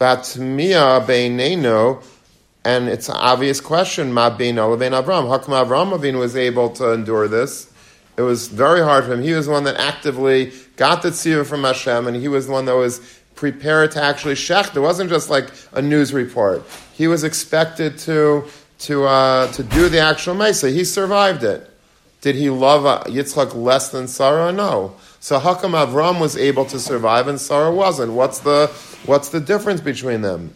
Vatmiya 0.01 1.07
beineno, 1.07 2.03
and 2.65 2.89
it's 2.89 3.09
an 3.09 3.17
obvious 3.17 3.61
question, 3.61 4.13
ma 4.13 4.31
bein 4.31 4.57
Avram. 4.57 5.29
How 5.29 5.39
come 5.39 5.55
Avram 5.55 5.97
Avinu 5.99 6.19
was 6.19 6.37
able 6.37 6.71
to 6.71 6.93
endure 6.93 7.29
this? 7.29 7.71
It 8.17 8.23
was 8.23 8.49
very 8.49 8.81
hard 8.81 9.05
for 9.05 9.13
him. 9.13 9.23
He 9.23 9.33
was 9.33 9.47
the 9.47 9.53
one 9.53 9.65
that 9.65 9.77
actively 9.77 10.53
got 10.77 11.03
the 11.03 11.11
tzivah 11.11 11.45
from 11.45 11.65
Hashem, 11.65 12.07
and 12.07 12.17
he 12.17 12.29
was 12.29 12.47
the 12.47 12.53
one 12.53 12.65
that 12.67 12.77
was 12.77 13.01
prepared 13.35 13.91
to 13.93 14.03
actually 14.03 14.35
shecht. 14.35 14.77
It 14.77 14.81
wasn't 14.81 15.11
just 15.11 15.29
like 15.29 15.51
a 15.73 15.83
news 15.83 16.13
report. 16.13 16.65
He 16.95 17.09
was 17.09 17.25
expected 17.25 17.99
to 17.99 18.45
to 18.81 19.05
uh, 19.05 19.53
to 19.53 19.63
do 19.63 19.89
the 19.89 19.99
actual 19.99 20.35
mesa. 20.35 20.71
He 20.71 20.85
survived 20.85 21.43
it. 21.43 21.71
Did 22.21 22.37
he 22.37 22.49
love 22.49 22.87
uh, 22.87 23.03
Yitzchak 23.05 23.55
less 23.55 23.91
than 23.91 24.09
Sarah? 24.09 24.51
No. 24.51 24.95
So 25.21 25.39
how 25.39 25.55
come 25.55 25.73
Avram 25.73 26.21
was 26.21 26.37
able 26.37 26.65
to 26.67 26.79
survive 26.79 27.29
and 27.29 27.41
Sarah 27.41 27.73
wasn't? 27.73 28.13
What's 28.13 28.39
the 28.39 28.69
what's 29.05 29.29
the 29.29 29.41
difference 29.41 29.81
between 29.81 30.23
them? 30.23 30.55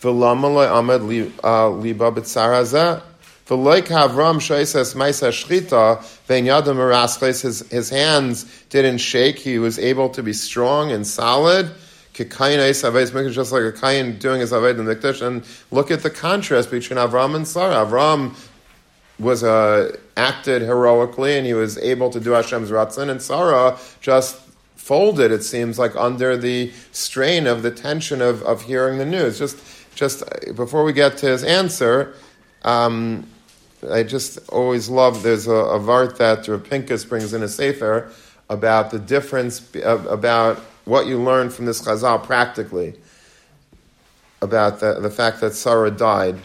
Uh, 0.00 1.70
his, 7.42 7.60
his 7.70 7.90
hands 7.90 8.44
didn't 8.68 8.98
shake. 8.98 9.38
He 9.38 9.58
was 9.58 9.78
able 9.78 10.10
to 10.10 10.22
be 10.22 10.32
strong 10.32 10.92
and 10.92 11.06
solid. 11.06 11.70
Just 12.14 13.52
like 13.52 13.62
a 13.62 13.72
kain 13.72 14.18
doing 14.18 14.40
his 14.40 14.52
aved 14.52 14.78
in 14.78 14.86
mikdash. 14.86 15.22
And 15.22 15.44
look 15.70 15.90
at 15.90 16.02
the 16.02 16.10
contrast 16.10 16.70
between 16.70 16.98
Avram 16.98 17.34
and 17.34 17.46
Sarah. 17.46 17.86
Avram 17.86 18.34
was 19.18 19.42
uh, 19.42 19.96
acted 20.16 20.62
heroically 20.62 21.36
and 21.36 21.46
he 21.46 21.54
was 21.54 21.76
able 21.78 22.10
to 22.10 22.20
do 22.20 22.30
Hashem's 22.30 22.70
ratzon, 22.70 23.08
and 23.08 23.20
Sarah 23.20 23.78
just 24.00 24.36
folded. 24.76 25.32
It 25.32 25.42
seems 25.42 25.78
like 25.78 25.96
under 25.96 26.36
the 26.36 26.72
strain 26.92 27.46
of 27.46 27.62
the 27.62 27.70
tension 27.70 28.22
of, 28.22 28.42
of 28.42 28.62
hearing 28.62 28.98
the 28.98 29.04
news. 29.04 29.38
Just 29.38 29.58
just 29.98 30.22
before 30.54 30.84
we 30.84 30.92
get 30.92 31.18
to 31.18 31.26
his 31.26 31.42
answer. 31.42 32.14
Um, 32.62 33.26
I 33.90 34.04
just 34.04 34.38
always 34.48 34.88
love, 34.88 35.24
there's 35.24 35.48
a, 35.48 35.52
a 35.52 35.78
Vart 35.80 36.18
that 36.18 36.44
Pincus 36.70 37.04
brings 37.04 37.34
in 37.34 37.42
a 37.42 37.48
Sefer 37.48 38.10
about 38.48 38.92
the 38.92 39.00
difference, 39.00 39.68
about 39.84 40.58
what 40.84 41.06
you 41.06 41.20
learn 41.20 41.50
from 41.50 41.66
this 41.66 41.82
Chazal 41.82 42.22
practically, 42.22 42.94
about 44.40 44.78
the, 44.78 45.00
the 45.00 45.10
fact 45.10 45.40
that 45.40 45.54
Sarah 45.54 45.90
died. 45.90 46.38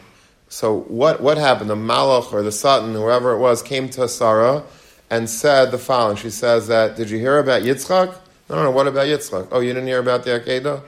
So 0.49 0.79
what, 0.81 1.21
what 1.21 1.37
happened? 1.37 1.69
The 1.69 1.75
Malach 1.75 2.33
or 2.33 2.41
the 2.41 2.51
Satan, 2.51 2.93
whoever 2.93 3.33
it 3.33 3.37
was, 3.37 3.61
came 3.61 3.87
to 3.89 4.07
Sarah 4.07 4.63
and 5.09 5.29
said 5.29 5.69
the 5.71 5.77
following. 5.77 6.17
She 6.17 6.31
says 6.31 6.67
that, 6.69 6.95
did 6.95 7.09
you 7.09 7.19
hear 7.19 7.37
about 7.37 7.61
Yitzchak? 7.61 8.15
No, 8.49 8.55
no, 8.55 8.63
no, 8.63 8.71
what 8.71 8.87
about 8.87 9.07
Yitzchak? 9.07 9.49
Oh, 9.51 9.59
you 9.59 9.73
didn't 9.73 9.87
hear 9.87 9.99
about 9.99 10.23
the 10.23 10.39
Akedah? 10.39 10.83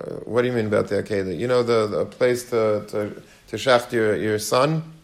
Uh, 0.00 0.14
what 0.24 0.42
do 0.42 0.48
you 0.48 0.54
mean 0.54 0.66
about 0.66 0.88
the 0.88 1.02
Akedah? 1.02 1.38
You 1.38 1.46
know 1.46 1.62
the, 1.62 1.86
the 1.86 2.04
place 2.04 2.50
to, 2.50 2.84
to, 2.88 3.22
to 3.48 3.56
shecht 3.56 3.92
your, 3.92 4.16
your 4.16 4.38
son? 4.38 4.94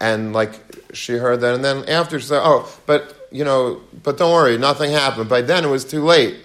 and 0.00 0.32
like 0.32 0.58
she 0.94 1.12
heard 1.12 1.40
that, 1.42 1.54
and 1.54 1.64
then 1.64 1.84
after 1.88 2.18
she 2.18 2.26
said, 2.26 2.40
"Oh, 2.42 2.72
but 2.86 3.28
you 3.30 3.44
know, 3.44 3.80
but 4.02 4.16
don't 4.16 4.32
worry, 4.32 4.56
nothing 4.58 4.90
happened." 4.90 5.28
By 5.28 5.42
then, 5.42 5.64
it 5.64 5.68
was 5.68 5.84
too 5.84 6.02
late. 6.02 6.36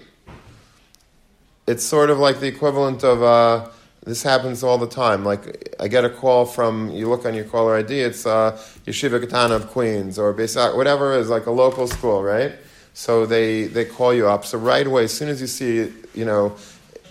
It's 1.66 1.82
sort 1.82 2.10
of 2.10 2.18
like 2.18 2.38
the 2.38 2.46
equivalent 2.46 3.02
of 3.02 3.22
uh, 3.22 3.68
this 4.04 4.22
happens 4.22 4.62
all 4.62 4.78
the 4.78 4.86
time. 4.86 5.24
Like 5.24 5.74
I 5.80 5.88
get 5.88 6.04
a 6.04 6.10
call 6.10 6.44
from 6.44 6.90
you 6.90 7.08
look 7.08 7.24
on 7.24 7.34
your 7.34 7.44
caller 7.44 7.76
ID, 7.76 8.00
it's 8.00 8.26
uh, 8.26 8.52
Yeshiva 8.86 9.20
Katana 9.20 9.56
of 9.56 9.68
Queens 9.68 10.18
or 10.18 10.32
Besak, 10.34 10.76
whatever 10.76 11.14
is, 11.18 11.28
like 11.30 11.46
a 11.46 11.50
local 11.50 11.86
school, 11.86 12.22
right? 12.22 12.52
So 12.92 13.26
they 13.26 13.64
they 13.64 13.86
call 13.86 14.12
you 14.14 14.28
up. 14.28 14.44
So 14.44 14.58
right 14.58 14.86
away, 14.86 15.04
as 15.04 15.14
soon 15.14 15.28
as 15.28 15.40
you 15.40 15.46
see, 15.46 15.92
you 16.14 16.24
know. 16.24 16.56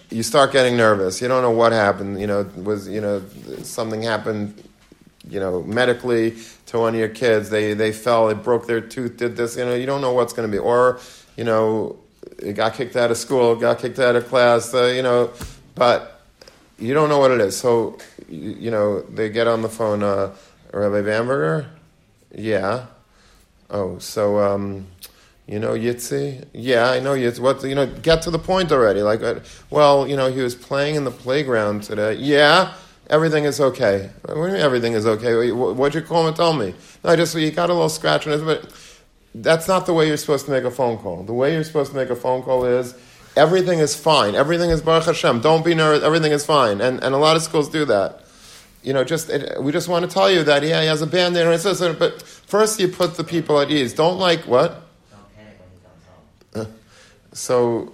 You 0.10 0.24
start 0.24 0.52
getting 0.52 0.78
nervous. 0.78 1.22
You 1.22 1.28
don't 1.28 1.42
know 1.42 1.52
what 1.52 1.72
happened. 1.72 2.20
You 2.20 2.28
know, 2.28 2.50
was 2.56 2.88
you 2.88 3.02
know 3.02 3.24
something 3.64 4.02
happened 4.02 4.62
you 5.30 5.40
know, 5.40 5.64
medically 5.64 6.36
to 6.68 6.80
one 6.80 6.94
of 6.94 7.00
your 7.00 7.10
kids. 7.10 7.50
They 7.50 7.74
they 7.74 7.92
fell, 7.92 8.28
they 8.28 8.34
broke 8.34 8.68
their 8.68 8.82
tooth, 8.82 9.18
did 9.18 9.36
this. 9.36 9.58
You 9.58 9.66
know, 9.66 9.76
you 9.76 9.86
don't 9.86 10.02
know 10.02 10.14
what's 10.14 10.34
going 10.34 10.48
to 10.48 10.52
be. 10.52 10.60
Or, 10.60 11.00
you 11.36 11.44
know, 11.44 11.98
it 12.40 12.54
got 12.54 12.74
kicked 12.74 12.96
out 12.96 13.12
of 13.12 13.18
school, 13.18 13.56
got 13.56 13.80
kicked 13.80 14.00
out 14.00 14.16
of 14.16 14.28
class. 14.28 14.74
Uh, 14.74 14.86
you 14.86 15.02
know, 15.02 15.32
but 15.74 16.22
you 16.78 16.94
don't 16.94 17.10
know 17.10 17.20
what 17.20 17.32
it 17.32 17.42
is. 17.42 17.58
So, 17.58 17.98
you, 18.30 18.52
you 18.52 18.72
know, 18.72 19.02
they 19.02 19.30
get 19.30 19.48
on 19.48 19.62
the 19.62 19.70
phone. 19.70 20.04
Uh, 20.04 20.36
Rabbi 20.74 21.02
Bamberger, 21.02 21.70
yeah. 22.34 22.88
Oh, 23.70 23.98
so 23.98 24.40
um, 24.40 24.88
you 25.48 25.60
know 25.60 25.72
Yitzi? 25.72 26.46
Yeah, 26.54 26.90
I 26.90 27.00
know 27.00 27.14
Yitzi. 27.14 27.40
What 27.40 27.64
you 27.64 27.76
know? 27.76 27.86
Get 27.86 28.22
to 28.24 28.32
the 28.32 28.40
point 28.40 28.72
already. 28.72 29.02
Like, 29.02 29.22
uh, 29.22 29.40
well, 29.70 30.08
you 30.08 30.16
know, 30.16 30.32
he 30.32 30.42
was 30.42 30.56
playing 30.56 30.96
in 30.96 31.04
the 31.04 31.12
playground 31.12 31.84
today. 31.84 32.14
Yeah 32.16 32.74
everything 33.10 33.46
is 33.46 33.60
okay. 33.60 34.10
What 34.24 34.34
do 34.34 34.42
you 34.42 34.48
mean 34.48 34.56
everything 34.62 34.94
is 34.94 35.06
okay? 35.06 35.52
What'd 35.52 35.96
you 35.96 36.02
call 36.02 36.22
him 36.22 36.28
and 36.28 36.36
tell 36.36 36.54
me? 36.54 36.74
No, 37.04 37.12
I 37.12 37.16
just, 37.16 37.36
you 37.36 37.52
got 37.52 37.70
a 37.70 37.74
little 37.74 37.90
scratch 37.90 38.28
on 38.28 38.34
it, 38.34 38.44
but 38.44 38.74
that's 39.34 39.68
not 39.68 39.86
the 39.86 39.94
way 39.94 40.08
you're 40.08 40.18
supposed 40.18 40.46
to 40.46 40.52
make 40.52 40.64
a 40.64 40.72
phone 40.72 40.98
call. 40.98 41.24
The 41.24 41.34
way 41.34 41.54
you're 41.54 41.64
supposed 41.64 41.92
to 41.92 41.98
make 41.98 42.10
a 42.10 42.16
phone 42.16 42.42
call 42.42 42.66
is 42.66 42.96
everything 43.36 43.80
is 43.80 43.96
fine. 43.96 44.36
Everything 44.36 44.70
is 44.70 44.82
Baruch 44.82 45.06
Hashem. 45.06 45.42
Don't 45.42 45.64
be 45.64 45.76
nervous. 45.76 46.04
Everything 46.04 46.32
is 46.32 46.46
fine. 46.46 46.82
And, 46.82 47.04
and 47.04 47.14
a 47.14 47.18
lot 47.18 47.36
of 47.36 47.42
schools 47.42 47.70
do 47.70 47.86
that. 47.86 48.22
You 48.82 48.94
know, 48.94 49.04
just 49.04 49.30
it, 49.32 49.62
we 49.62 49.72
just 49.72 49.88
want 49.88 50.06
to 50.06 50.12
tell 50.12 50.30
you 50.30 50.44
that 50.44 50.62
yeah, 50.62 50.82
he 50.82 50.88
has 50.88 51.02
a 51.02 51.08
band 51.08 51.36
there, 51.36 51.50
but 51.96 52.22
first 52.22 52.80
you 52.80 52.88
put 52.88 53.16
the 53.16 53.24
people 53.24 53.60
at 53.60 53.72
ease. 53.72 53.94
Don't 53.94 54.20
like 54.20 54.42
what. 54.42 54.84
Don't 55.10 55.36
panic 55.36 55.58
when 55.60 55.70
he 55.72 56.54
comes 56.54 56.68
home. 56.68 56.76
So. 57.36 57.92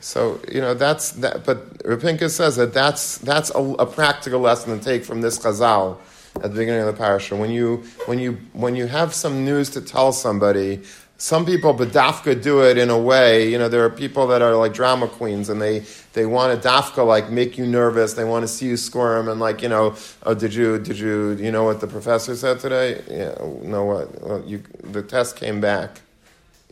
So 0.00 0.40
you 0.50 0.60
know 0.60 0.74
that's 0.74 1.12
that. 1.12 1.44
But 1.44 1.78
Rapinka 1.84 2.28
says 2.28 2.56
that 2.56 2.74
that's 2.74 3.18
that's 3.18 3.50
a, 3.50 3.60
a, 3.60 3.86
practical 3.86 4.40
lesson 4.40 4.76
to 4.76 4.84
take 4.84 5.04
from 5.04 5.20
this 5.20 5.38
Chazal 5.38 5.96
at 6.36 6.42
the 6.42 6.48
beginning 6.48 6.80
of 6.80 6.86
the 6.86 6.92
parasha. 6.92 7.36
When 7.36 7.52
you 7.52 7.84
when 8.06 8.18
you 8.18 8.38
when 8.52 8.74
you 8.74 8.88
have 8.88 9.14
some 9.14 9.44
news 9.44 9.70
to 9.70 9.80
tell 9.80 10.12
somebody, 10.12 10.82
some 11.18 11.46
people 11.46 11.72
bedafka 11.72 12.42
do 12.42 12.64
it 12.64 12.78
in 12.78 12.90
a 12.90 12.98
way. 12.98 13.48
You 13.48 13.58
know, 13.58 13.68
there 13.68 13.84
are 13.84 13.90
people 13.90 14.26
that 14.26 14.42
are 14.42 14.56
like 14.56 14.74
drama 14.74 15.06
queens, 15.06 15.48
and 15.48 15.62
they 15.62 15.84
they 16.14 16.26
want 16.26 16.60
to 16.60 16.68
dafka 16.68 17.06
like 17.06 17.30
make 17.30 17.56
you 17.56 17.64
nervous. 17.64 18.14
They 18.14 18.24
want 18.24 18.42
to 18.42 18.48
see 18.48 18.66
you 18.66 18.76
squirm, 18.76 19.28
and 19.28 19.38
like 19.38 19.62
you 19.62 19.68
know, 19.68 19.94
oh, 20.24 20.34
did 20.34 20.52
you 20.52 20.80
did 20.80 20.98
you 20.98 21.36
you 21.38 21.52
know 21.52 21.62
what 21.62 21.80
the 21.80 21.86
professor 21.86 22.34
said 22.34 22.58
today? 22.58 23.02
Yeah, 23.08 23.40
what? 23.40 24.20
Well, 24.20 24.42
you 24.44 24.64
the 24.82 25.04
test 25.04 25.36
came 25.36 25.60
back 25.60 26.00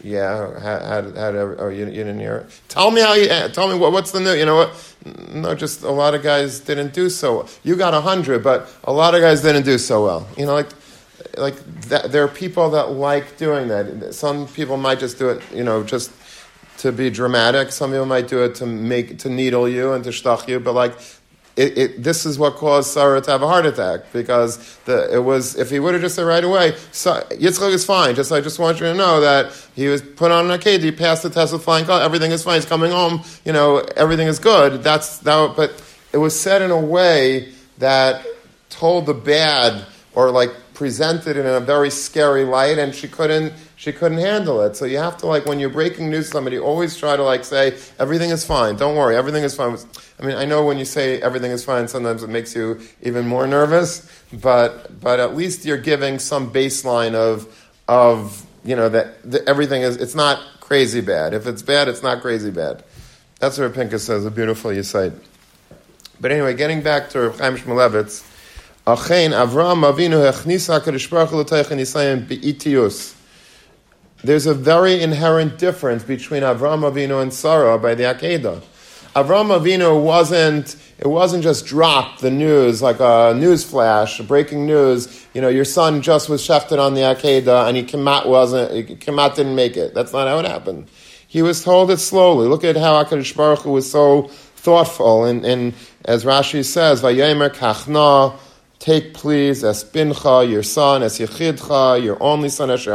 Yeah, 0.03 0.59
how, 0.59 0.79
how, 0.79 1.03
how 1.03 1.31
did, 1.31 1.61
oh, 1.61 1.69
you, 1.69 1.85
you 1.87 2.05
didn't 2.05 2.21
hear 2.21 2.37
it? 2.37 2.61
Tell 2.69 2.91
me 2.91 3.03
how 3.03 3.15
you, 3.15 3.29
eh, 3.29 3.49
tell 3.49 3.69
me 3.69 3.79
what, 3.79 3.93
what's 3.93 4.13
the 4.13 4.21
new, 4.21 4.33
you 4.33 4.47
know 4.47 4.57
what? 4.57 4.95
No, 5.33 5.55
just 5.55 5.83
a 5.83 5.91
lot 5.91 6.15
of 6.15 6.23
guys 6.23 6.61
didn't 6.61 6.95
do 6.95 7.11
so 7.11 7.39
well. 7.39 7.49
You 7.65 7.77
got 7.77 7.93
a 7.93 8.01
hundred, 8.01 8.43
but 8.43 8.75
a 8.85 8.93
lot 8.93 9.15
of 9.15 9.21
guys 9.21 9.43
didn't 9.43 9.65
do 9.65 9.77
so 9.79 10.03
well. 10.05 10.29
You 10.39 10.47
know, 10.47 10.55
like, 10.55 10.69
like 11.37 11.57
that, 11.89 12.13
there 12.13 12.25
are 12.25 12.29
people 12.29 12.71
that 12.71 12.93
like 12.93 13.37
doing 13.37 13.69
that. 13.69 14.15
Some 14.15 14.47
people 14.49 14.77
might 14.77 15.01
just 15.01 15.19
do 15.19 15.29
it, 15.29 15.43
you 15.53 15.65
know, 15.65 15.83
just 15.85 16.13
to 16.79 16.93
be 16.93 17.11
dramatic. 17.11 17.71
Some 17.71 17.91
people 17.91 18.07
might 18.07 18.27
do 18.27 18.43
it 18.43 18.55
to 18.57 18.67
make, 18.67 19.19
to 19.19 19.29
needle 19.29 19.69
you 19.69 19.93
and 19.93 20.03
to 20.05 20.11
shtach 20.11 20.49
you, 20.49 20.61
but 20.61 20.73
like, 20.73 20.95
it, 21.57 21.79
it, 21.79 22.03
this 22.03 22.25
is 22.25 22.39
what 22.39 22.55
caused 22.55 22.91
Sarah 22.91 23.21
to 23.21 23.31
have 23.31 23.43
a 23.43 23.47
heart 23.47 23.67
attack 23.67 24.13
because 24.13 24.79
the, 24.85 25.15
it 25.15 25.19
was 25.19 25.57
if 25.59 25.71
he 25.71 25.81
would 25.81 25.95
have 25.95 26.03
just 26.03 26.15
said 26.15 26.23
right 26.23 26.45
away, 26.45 26.77
so, 26.93 27.15
Yitzchak 27.31 27.73
is 27.73 27.85
fine. 27.85 28.15
Just 28.15 28.33
I 28.33 28.41
just 28.41 28.59
want 28.59 28.81
you 28.81 28.87
to 28.87 28.95
know 28.95 29.21
that 29.21 29.53
he 29.75 29.89
was 29.89 30.01
put 30.01 30.31
on 30.31 30.51
an 30.51 30.59
Akedah, 30.59 30.83
he 30.83 30.93
passed 30.93 31.23
the 31.23 31.31
test 31.31 31.53
with 31.53 31.63
flying 31.65 31.85
colors, 31.85 32.05
everything 32.05 32.31
is 32.31 32.43
fine. 32.43 32.57
He's 32.57 32.65
coming 32.65 32.93
home, 32.93 33.23
you 33.45 33.53
know, 33.53 33.79
everything 33.97 34.29
is 34.29 34.39
good. 34.39 34.83
That's 34.83 35.19
that. 35.19 35.55
But 35.57 35.83
it 36.13 36.19
was 36.19 36.39
said 36.39 36.63
in 36.63 36.71
a 36.71 36.81
way 36.81 37.53
that 37.79 38.25
told 38.69 39.07
the 39.07 39.15
bad 39.15 39.85
or 40.15 40.31
like 40.31 40.51
presented 40.75 41.37
in 41.37 41.47
a 41.47 41.61
very 41.61 41.91
scary 41.91 42.45
light, 42.45 42.79
and 42.79 42.95
she 42.95 43.09
couldn't 43.09 43.53
she 43.81 43.95
couldn't 43.95 44.19
handle 44.19 44.61
it. 44.61 44.77
So 44.77 44.85
you 44.85 44.99
have 44.99 45.17
to 45.19 45.27
like 45.27 45.47
when 45.47 45.59
you're 45.59 45.71
breaking 45.71 46.11
news 46.11 46.27
to 46.27 46.33
somebody, 46.33 46.59
always 46.59 46.99
try 46.99 47.17
to 47.17 47.23
like 47.23 47.47
say 47.47 47.79
everything 47.99 48.29
is 48.29 48.45
fine. 48.45 48.77
Don't 48.77 48.95
worry, 48.95 49.17
everything 49.17 49.43
is 49.43 49.55
fine. 49.55 49.79
I 50.21 50.27
mean, 50.27 50.37
I 50.37 50.45
know 50.45 50.67
when 50.67 50.77
you 50.77 50.85
say 50.85 51.19
everything 51.23 51.51
is 51.51 51.65
fine, 51.65 51.89
sometimes 51.89 52.23
it 52.23 52.29
makes 52.29 52.55
you 52.55 52.79
even 53.01 53.27
more 53.27 53.47
nervous. 53.47 54.07
But 54.35 55.01
but 55.01 55.19
at 55.19 55.35
least 55.35 55.65
you're 55.65 55.79
giving 55.79 56.19
some 56.19 56.53
baseline 56.53 57.15
of 57.15 57.49
of 57.89 58.45
you 58.67 58.77
know 58.77 58.91
that, 58.91 59.45
everything 59.49 59.81
is. 59.81 59.97
It's 59.97 60.15
not 60.15 60.43
crazy 60.61 61.01
bad. 61.01 61.33
If 61.33 61.47
it's 61.47 61.63
bad, 61.63 61.89
it's 61.89 62.03
not 62.03 62.21
crazy 62.21 62.51
bad. 62.51 62.85
That's 63.39 63.57
what 63.57 63.73
Pinkus 63.73 64.01
says. 64.01 64.27
A 64.27 64.31
beautiful 64.31 64.73
Yisaid. 64.73 65.19
But 66.21 66.33
anyway, 66.33 66.53
getting 66.55 66.83
back 66.83 67.09
to 67.11 67.33
Chaim 67.33 67.57
Shmulevitz, 67.57 68.29
Achein 68.87 69.31
Avram 69.31 69.91
Avinu 69.91 70.21
Hechnisa 70.31 70.81
Kadosh 70.81 71.09
Baruch 71.09 71.31
Hu 71.31 71.43
Yisayim 71.45 72.29
Be'itius 72.29 73.17
there's 74.23 74.47
a 74.47 74.55
very 74.55 75.01
inherent 75.01 75.59
difference 75.59 76.03
between 76.05 76.43
Avram 76.43 76.91
Avinu 76.91 77.23
and 77.23 77.33
Sarah 77.33 77.79
by 77.79 77.95
the 77.95 78.05
Akedah. 78.05 78.63
Avram 79.15 79.49
Avinu 79.49 80.03
wasn't, 80.03 80.77
it 80.99 81.09
wasn't 81.09 81.43
just 81.43 81.67
dropped 81.67 82.21
the 82.21 82.31
news 82.31 82.81
like 82.81 83.01
a 83.01 83.35
news 83.37 83.65
flash, 83.65 84.21
breaking 84.21 84.67
news. 84.67 85.27
You 85.35 85.41
know, 85.41 85.49
your 85.49 85.65
son 85.65 86.03
just 86.03 86.29
was 86.29 86.43
shechted 86.43 86.79
on 86.79 86.95
the 86.95 87.01
Akedah 87.01 87.67
and 87.67 87.77
he 87.77 87.83
Kemat 87.83 88.27
wasn't, 88.27 89.01
Kemat 89.01 89.35
didn't 89.35 89.57
make 89.57 89.77
it. 89.77 89.95
That's 89.95 90.13
not 90.13 90.29
how 90.29 90.39
it 90.39 90.47
happened. 90.47 90.89
He 91.27 91.43
was 91.43 91.65
told 91.65 91.91
it 91.91 91.99
slowly. 91.99 92.47
Look 92.47 92.63
at 92.65 92.77
how 92.77 93.03
HaKadosh 93.03 93.37
Baruch 93.37 93.61
Hu 93.61 93.73
was 93.73 93.91
so 93.91 94.29
thoughtful. 94.57 95.25
And, 95.25 95.45
and 95.45 95.75
as 96.05 96.25
Rashi 96.25 96.65
says, 96.65 97.03
Vayemer 97.03 97.51
Kachna, 97.51 98.39
take 98.79 99.15
please 99.15 99.63
Espincha, 99.63 100.49
your 100.49 100.63
son, 100.63 101.03
Yechidcha, 101.03 102.03
your 102.03 102.23
only 102.23 102.49
son, 102.49 102.71
Esher 102.71 102.93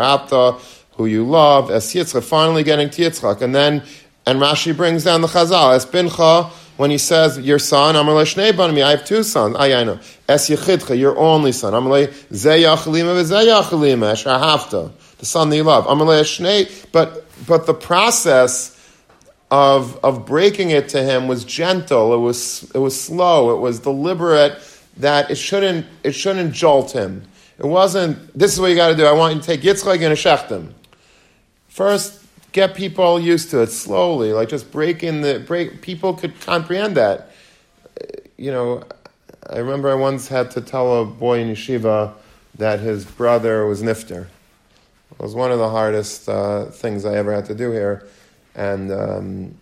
who 0.95 1.05
you 1.05 1.25
love, 1.25 1.69
as 1.69 1.85
Yitzchak, 1.93 2.23
finally 2.23 2.63
getting 2.63 2.89
to 2.89 3.01
Yitzchak. 3.01 3.41
And 3.41 3.53
then, 3.53 3.83
and 4.25 4.39
Rashi 4.39 4.75
brings 4.75 5.03
down 5.03 5.21
the 5.21 5.27
Chazal, 5.27 5.75
as 5.75 5.85
Bincha, 5.85 6.49
when 6.77 6.91
he 6.91 6.97
says, 6.97 7.39
your 7.39 7.59
son, 7.59 7.95
Amar 7.95 8.15
Shnei 8.23 8.51
Banami, 8.51 8.83
I 8.83 8.91
have 8.91 9.05
two 9.05 9.23
sons. 9.23 9.55
I, 9.57 9.73
I 9.73 9.83
know. 9.83 9.99
Es 10.27 10.49
Yechidcha, 10.49 10.97
your 10.97 11.17
only 11.17 11.51
son. 11.51 11.73
Amar 11.73 12.07
Ze 12.33 12.63
Yachalima, 12.63 13.23
Ze 13.23 13.35
Yachalima, 13.35 14.11
Esher 14.11 14.91
the 15.17 15.25
son 15.25 15.49
that 15.49 15.55
you 15.55 15.63
love. 15.63 15.85
Amar 15.87 16.07
Shnei, 16.23 16.85
but, 16.91 17.25
but 17.47 17.65
the 17.65 17.73
process 17.73 18.75
of, 19.51 19.97
of 20.03 20.25
breaking 20.25 20.71
it 20.71 20.89
to 20.89 21.03
him 21.03 21.27
was 21.27 21.45
gentle, 21.45 22.13
it 22.13 22.17
was, 22.17 22.69
it 22.73 22.79
was 22.79 22.99
slow, 22.99 23.55
it 23.55 23.59
was 23.59 23.79
deliberate, 23.79 24.59
that 24.97 25.29
it 25.29 25.35
shouldn't, 25.35 25.85
it 26.03 26.13
shouldn't 26.13 26.53
jolt 26.53 26.91
him. 26.91 27.23
It 27.57 27.65
wasn't, 27.65 28.37
this 28.37 28.53
is 28.53 28.59
what 28.59 28.67
you 28.67 28.75
got 28.75 28.89
to 28.89 28.95
do. 28.95 29.05
I 29.05 29.13
want 29.13 29.35
you 29.35 29.41
to 29.41 29.47
take 29.47 29.61
Yitzchak 29.61 29.95
and 29.95 30.05
a 30.05 30.15
Shechtim. 30.15 30.73
First, 31.75 32.23
get 32.53 32.73
people 32.73 33.19
used 33.19 33.49
to 33.49 33.61
it 33.61 33.67
slowly. 33.67 34.31
Like 34.31 34.47
just 34.47 34.71
break 34.71 35.03
in 35.03 35.19
the 35.19 35.43
break. 35.45 35.81
People 35.81 36.13
could 36.13 36.39
comprehend 36.39 36.95
that. 36.95 37.31
You 38.37 38.51
know, 38.51 38.83
I 39.49 39.57
remember 39.57 39.91
I 39.91 39.95
once 39.95 40.29
had 40.29 40.51
to 40.51 40.61
tell 40.61 41.01
a 41.01 41.05
boy 41.05 41.39
in 41.39 41.49
yeshiva 41.49 42.13
that 42.57 42.79
his 42.79 43.03
brother 43.03 43.65
was 43.65 43.83
nifter. 43.83 44.27
It 45.11 45.19
was 45.19 45.35
one 45.35 45.51
of 45.51 45.59
the 45.59 45.69
hardest 45.69 46.29
uh, 46.29 46.67
things 46.67 47.03
I 47.03 47.15
ever 47.15 47.33
had 47.33 47.43
to 47.47 47.53
do 47.53 47.71
here. 47.71 48.07
And 48.55 48.89
um, 48.93 49.57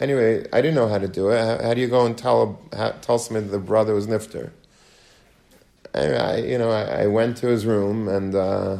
anyway, 0.00 0.46
I 0.50 0.62
didn't 0.62 0.76
know 0.76 0.88
how 0.88 0.96
to 0.96 1.08
do 1.08 1.28
it. 1.28 1.44
How, 1.44 1.62
how 1.62 1.74
do 1.74 1.80
you 1.82 1.88
go 1.88 2.06
and 2.06 2.16
tell 2.16 2.58
tell 3.02 3.18
somebody 3.18 3.44
that 3.44 3.52
the 3.52 3.58
brother 3.58 3.92
was 3.92 4.06
nifter? 4.06 4.50
Anyway, 5.92 6.16
I, 6.16 6.36
you 6.38 6.56
know, 6.56 6.70
I, 6.70 7.02
I, 7.02 7.06
went 7.06 7.36
to 7.36 7.48
his 7.48 7.66
room 7.66 8.08
and. 8.08 8.34
Uh, 8.34 8.78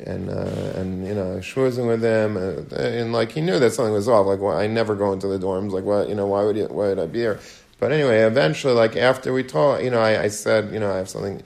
and 0.00 0.30
uh, 0.30 0.78
and 0.78 1.06
you 1.06 1.14
know 1.14 1.38
schmoozing 1.38 1.86
with 1.86 2.00
them, 2.00 2.36
and, 2.36 2.72
and, 2.72 3.12
like 3.12 3.32
he 3.32 3.40
knew 3.40 3.58
that 3.58 3.72
something 3.72 3.92
was 3.92 4.08
off. 4.08 4.26
Like 4.26 4.40
well, 4.40 4.56
I 4.56 4.66
never 4.66 4.94
go 4.94 5.12
into 5.12 5.26
the 5.26 5.38
dorms. 5.38 5.72
Like 5.72 5.84
what 5.84 6.08
you 6.08 6.14
know 6.14 6.26
why 6.26 6.44
would 6.44 6.56
you, 6.56 6.66
why 6.66 6.88
would 6.88 6.98
I 6.98 7.06
be 7.06 7.20
here? 7.20 7.40
But 7.78 7.92
anyway, 7.92 8.20
eventually, 8.20 8.74
like 8.74 8.96
after 8.96 9.32
we 9.32 9.42
talked, 9.42 9.82
you 9.82 9.90
know, 9.90 10.00
I, 10.00 10.24
I, 10.24 10.28
said, 10.28 10.70
you 10.70 10.78
know, 10.78 10.92
I 10.92 10.98
have 10.98 11.08
something. 11.08 11.42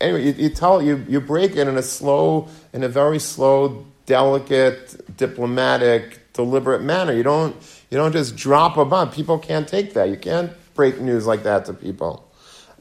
Anyway, 0.00 0.26
you, 0.26 0.32
you 0.32 0.48
tell 0.50 0.80
you 0.80 1.04
you 1.08 1.20
break 1.20 1.56
it 1.56 1.66
in 1.66 1.76
a 1.76 1.82
slow, 1.82 2.48
in 2.72 2.84
a 2.84 2.88
very 2.88 3.18
slow, 3.18 3.84
delicate, 4.06 5.16
diplomatic, 5.16 6.32
deliberate 6.32 6.82
manner. 6.82 7.12
You 7.12 7.24
don't 7.24 7.56
you 7.90 7.98
don't 7.98 8.12
just 8.12 8.36
drop 8.36 8.76
a 8.76 8.84
bomb. 8.84 9.10
People 9.10 9.38
can't 9.38 9.66
take 9.66 9.94
that. 9.94 10.08
You 10.08 10.16
can't 10.16 10.52
break 10.74 11.00
news 11.00 11.26
like 11.26 11.42
that 11.42 11.64
to 11.66 11.74
people. 11.74 12.28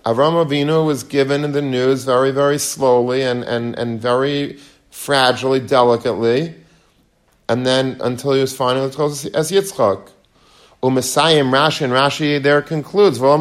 Avram 0.06 0.44
Avinu 0.44 0.84
was 0.84 1.04
given 1.04 1.52
the 1.52 1.62
news 1.62 2.06
very, 2.06 2.32
very 2.32 2.58
slowly 2.58 3.22
and, 3.22 3.44
and, 3.44 3.78
and 3.78 4.02
very 4.02 4.58
fragilely, 4.92 5.66
delicately, 5.66 6.56
and 7.50 7.66
then 7.66 7.98
until 8.02 8.34
he 8.34 8.42
was 8.42 8.56
finally 8.56 8.92
told 8.92 9.12
as 9.12 9.52
Yitzchak. 9.52 10.10
Umasayim 10.84 11.52
Rashi 11.52 11.84
and 11.84 11.94
Rashi 11.94 12.42
there 12.42 12.62
concludes, 12.62 13.20
why 13.20 13.36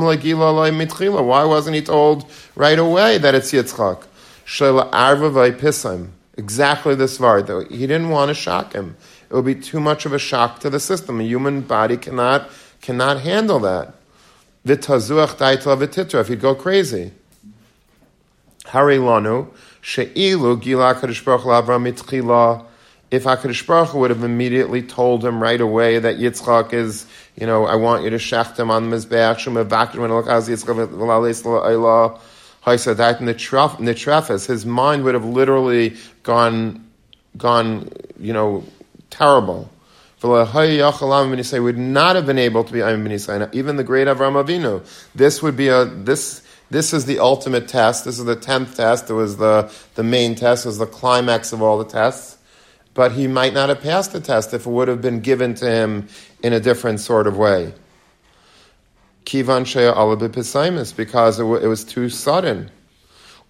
wasn't 1.44 1.74
he 1.74 1.82
told 1.82 2.30
right 2.54 2.78
away 2.78 3.18
that 3.18 3.34
it's 3.34 3.52
Yitzchak? 3.52 4.04
Exactly 6.36 6.94
this 6.94 7.20
word. 7.20 7.46
Though 7.46 7.64
he 7.64 7.86
didn't 7.86 8.08
want 8.08 8.28
to 8.30 8.34
shock 8.34 8.72
him. 8.72 8.96
It 9.28 9.34
would 9.34 9.44
be 9.44 9.54
too 9.54 9.78
much 9.78 10.06
of 10.06 10.12
a 10.12 10.18
shock 10.18 10.58
to 10.60 10.70
the 10.70 10.80
system. 10.80 11.20
A 11.20 11.22
human 11.22 11.60
body 11.60 11.96
cannot 11.96 12.50
cannot 12.80 13.20
handle 13.20 13.60
that. 13.60 13.94
If 14.64 16.28
he'd 16.28 16.40
go 16.40 16.54
crazy. 16.54 17.12
Hari 18.70 18.98
lanu 18.98 19.48
She'ilu 19.80 20.56
gila 20.56 20.94
HaKadosh 20.94 21.24
Baruch 21.24 21.42
Hu 21.42 21.50
mitchila. 21.50 22.64
If 23.10 23.24
HaKadosh 23.24 23.66
Baruch 23.66 23.94
would 23.94 24.10
have 24.10 24.22
immediately 24.22 24.82
told 24.82 25.24
him 25.24 25.42
right 25.42 25.60
away 25.60 25.98
that 25.98 26.18
Yitzchak 26.18 26.72
is, 26.72 27.04
you 27.36 27.46
know, 27.46 27.66
I 27.66 27.74
want 27.74 28.04
you 28.04 28.10
to 28.10 28.16
shecht 28.16 28.56
him 28.56 28.70
on 28.70 28.88
the 28.88 28.96
Mizbeach, 28.96 29.40
Shem 29.40 29.54
Evakir, 29.54 29.96
when 29.96 30.10
Elokaz 30.10 30.48
Yitzchak 30.48 30.88
v'laleis 30.88 31.42
la'ayla, 31.42 32.20
Haisadat 32.64 33.18
Nitrefes, 33.18 34.46
his 34.46 34.64
mind 34.64 35.02
would 35.02 35.14
have 35.14 35.24
literally 35.24 35.96
gone, 36.22 36.86
gone, 37.36 37.90
you 38.20 38.32
know, 38.32 38.62
terrible. 39.08 39.68
Would 40.22 41.78
not 41.78 42.16
have 42.16 42.26
been 42.26 42.38
able 42.38 42.64
to 42.64 42.72
be 42.72 42.80
Even 42.80 43.76
the 43.76 43.84
great 43.84 44.06
Avram 44.06 44.44
Avinu. 44.44 45.08
This 45.14 45.42
would 45.42 45.56
be 45.56 45.68
a 45.68 45.86
this 45.86 46.42
this 46.70 46.94
is 46.94 47.04
the 47.04 47.18
ultimate 47.18 47.66
test. 47.66 48.04
This 48.04 48.18
is 48.18 48.24
the 48.24 48.36
tenth 48.36 48.76
test. 48.76 49.10
It 49.10 49.14
was 49.14 49.36
the, 49.36 49.72
the 49.96 50.04
main 50.04 50.36
test. 50.36 50.64
It 50.64 50.68
was 50.68 50.78
the 50.78 50.86
climax 50.86 51.52
of 51.52 51.62
all 51.62 51.78
the 51.78 51.84
tests. 51.84 52.38
But 52.94 53.12
he 53.12 53.26
might 53.26 53.54
not 53.54 53.68
have 53.68 53.80
passed 53.80 54.12
the 54.12 54.20
test 54.20 54.54
if 54.54 54.66
it 54.66 54.70
would 54.70 54.88
have 54.88 55.00
been 55.00 55.20
given 55.20 55.54
to 55.56 55.68
him 55.68 56.08
in 56.42 56.52
a 56.52 56.60
different 56.60 57.00
sort 57.00 57.26
of 57.26 57.36
way. 57.36 57.74
Kivan 59.24 59.66
Shea 59.66 59.90
because 60.96 61.38
it, 61.38 61.42
w- 61.42 61.62
it 61.62 61.66
was 61.66 61.84
too 61.84 62.08
sudden. 62.08 62.70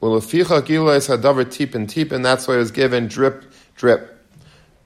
Uleficha 0.03 0.63
Gilas 0.63 1.15
Hadavar 1.15 1.45
Tipin 1.45 1.87
Tipin, 1.87 2.23
that's 2.23 2.49
why 2.49 2.55
it 2.55 2.59
was 2.59 2.71
given 2.71 3.07
drip, 3.07 3.45
drip. 3.77 4.19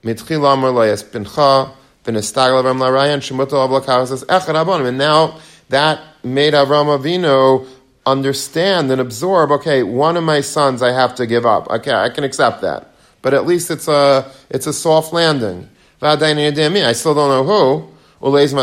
Mitchil 0.03 0.45
Amr 0.45 0.69
Layas 0.69 1.03
Bincha, 1.03 1.71
Vinistaglavam 2.03 2.79
Larayan, 2.79 3.19
Shemutal 3.19 3.67
Ablakah 3.67 4.07
says, 4.07 4.23
Echad 4.25 4.53
Abonim. 4.53 4.87
And 4.87 4.97
now 4.97 5.39
that 5.69 6.01
made 6.23 6.53
Avram 6.53 6.97
Avinu 6.97 7.67
understand 8.05 8.91
and 8.91 9.01
absorb, 9.01 9.51
okay, 9.51 9.83
one 9.83 10.17
of 10.17 10.23
my 10.23 10.41
sons 10.41 10.81
I 10.81 10.91
have 10.91 11.15
to 11.15 11.25
give 11.25 11.45
up. 11.45 11.69
Okay, 11.69 11.93
I 11.93 12.09
can 12.09 12.23
accept 12.23 12.61
that. 12.61 12.91
But 13.21 13.33
at 13.33 13.45
least 13.45 13.71
it's 13.71 13.87
a, 13.87 14.31
it's 14.49 14.67
a 14.67 14.73
soft 14.73 15.13
landing. 15.13 15.69
I 16.01 16.93
still 16.93 17.15
don't 17.15 17.29
know 17.29 17.43
who. 17.43 17.89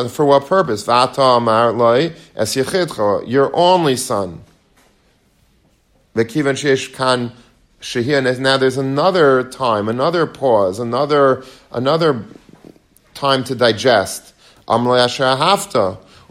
For 0.08 0.24
what 0.24 0.46
purpose? 0.46 0.86
Your 3.26 3.56
only 3.56 3.96
son. 3.96 4.44
Now 6.14 6.22
there's 8.56 8.76
another 8.76 9.44
time, 9.44 9.88
another 9.88 10.26
pause, 10.26 10.78
another 10.78 11.44
another 11.70 12.24
time 13.14 13.44
to 13.44 13.54
digest. 13.54 14.34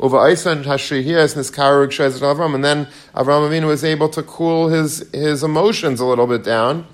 Over 0.01 0.17
Eisan 0.17 0.63
Hashihiyas 0.63 1.35
Niskaru 1.35 1.87
Avram, 1.87 2.55
and 2.55 2.65
then 2.65 2.87
Avram 3.13 3.47
Avinu 3.47 3.67
was 3.67 3.83
able 3.83 4.09
to 4.09 4.23
cool 4.23 4.67
his 4.67 5.07
his 5.11 5.43
emotions 5.43 5.99
a 5.99 6.05
little 6.05 6.25
bit 6.25 6.43
down. 6.43 6.87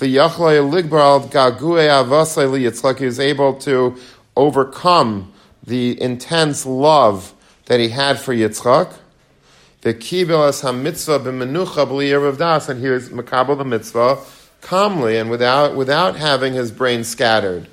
The 0.00 0.16
Yachlay 0.16 0.58
Ligbar 0.68 1.30
Gague 1.30 1.60
Avasai 1.60 2.48
Yitzchak, 2.60 2.98
he 2.98 3.04
was 3.04 3.20
able 3.20 3.54
to 3.58 3.96
overcome 4.36 5.32
the 5.64 6.02
intense 6.02 6.66
love 6.66 7.32
that 7.66 7.78
he 7.78 7.90
had 7.90 8.18
for 8.18 8.34
Yitzchak. 8.34 8.92
The 9.82 9.94
Kibel 9.94 10.48
as 10.48 10.60
HaMitzvah 10.62 11.20
b'menucha 11.20 11.86
b'li 11.86 12.38
das, 12.38 12.68
and 12.68 12.80
he 12.80 12.88
was 12.88 13.08
the 13.08 13.64
mitzvah 13.64 14.18
calmly 14.62 15.16
and 15.16 15.30
without, 15.30 15.76
without 15.76 16.16
having 16.16 16.54
his 16.54 16.72
brain 16.72 17.04
scattered. 17.04 17.68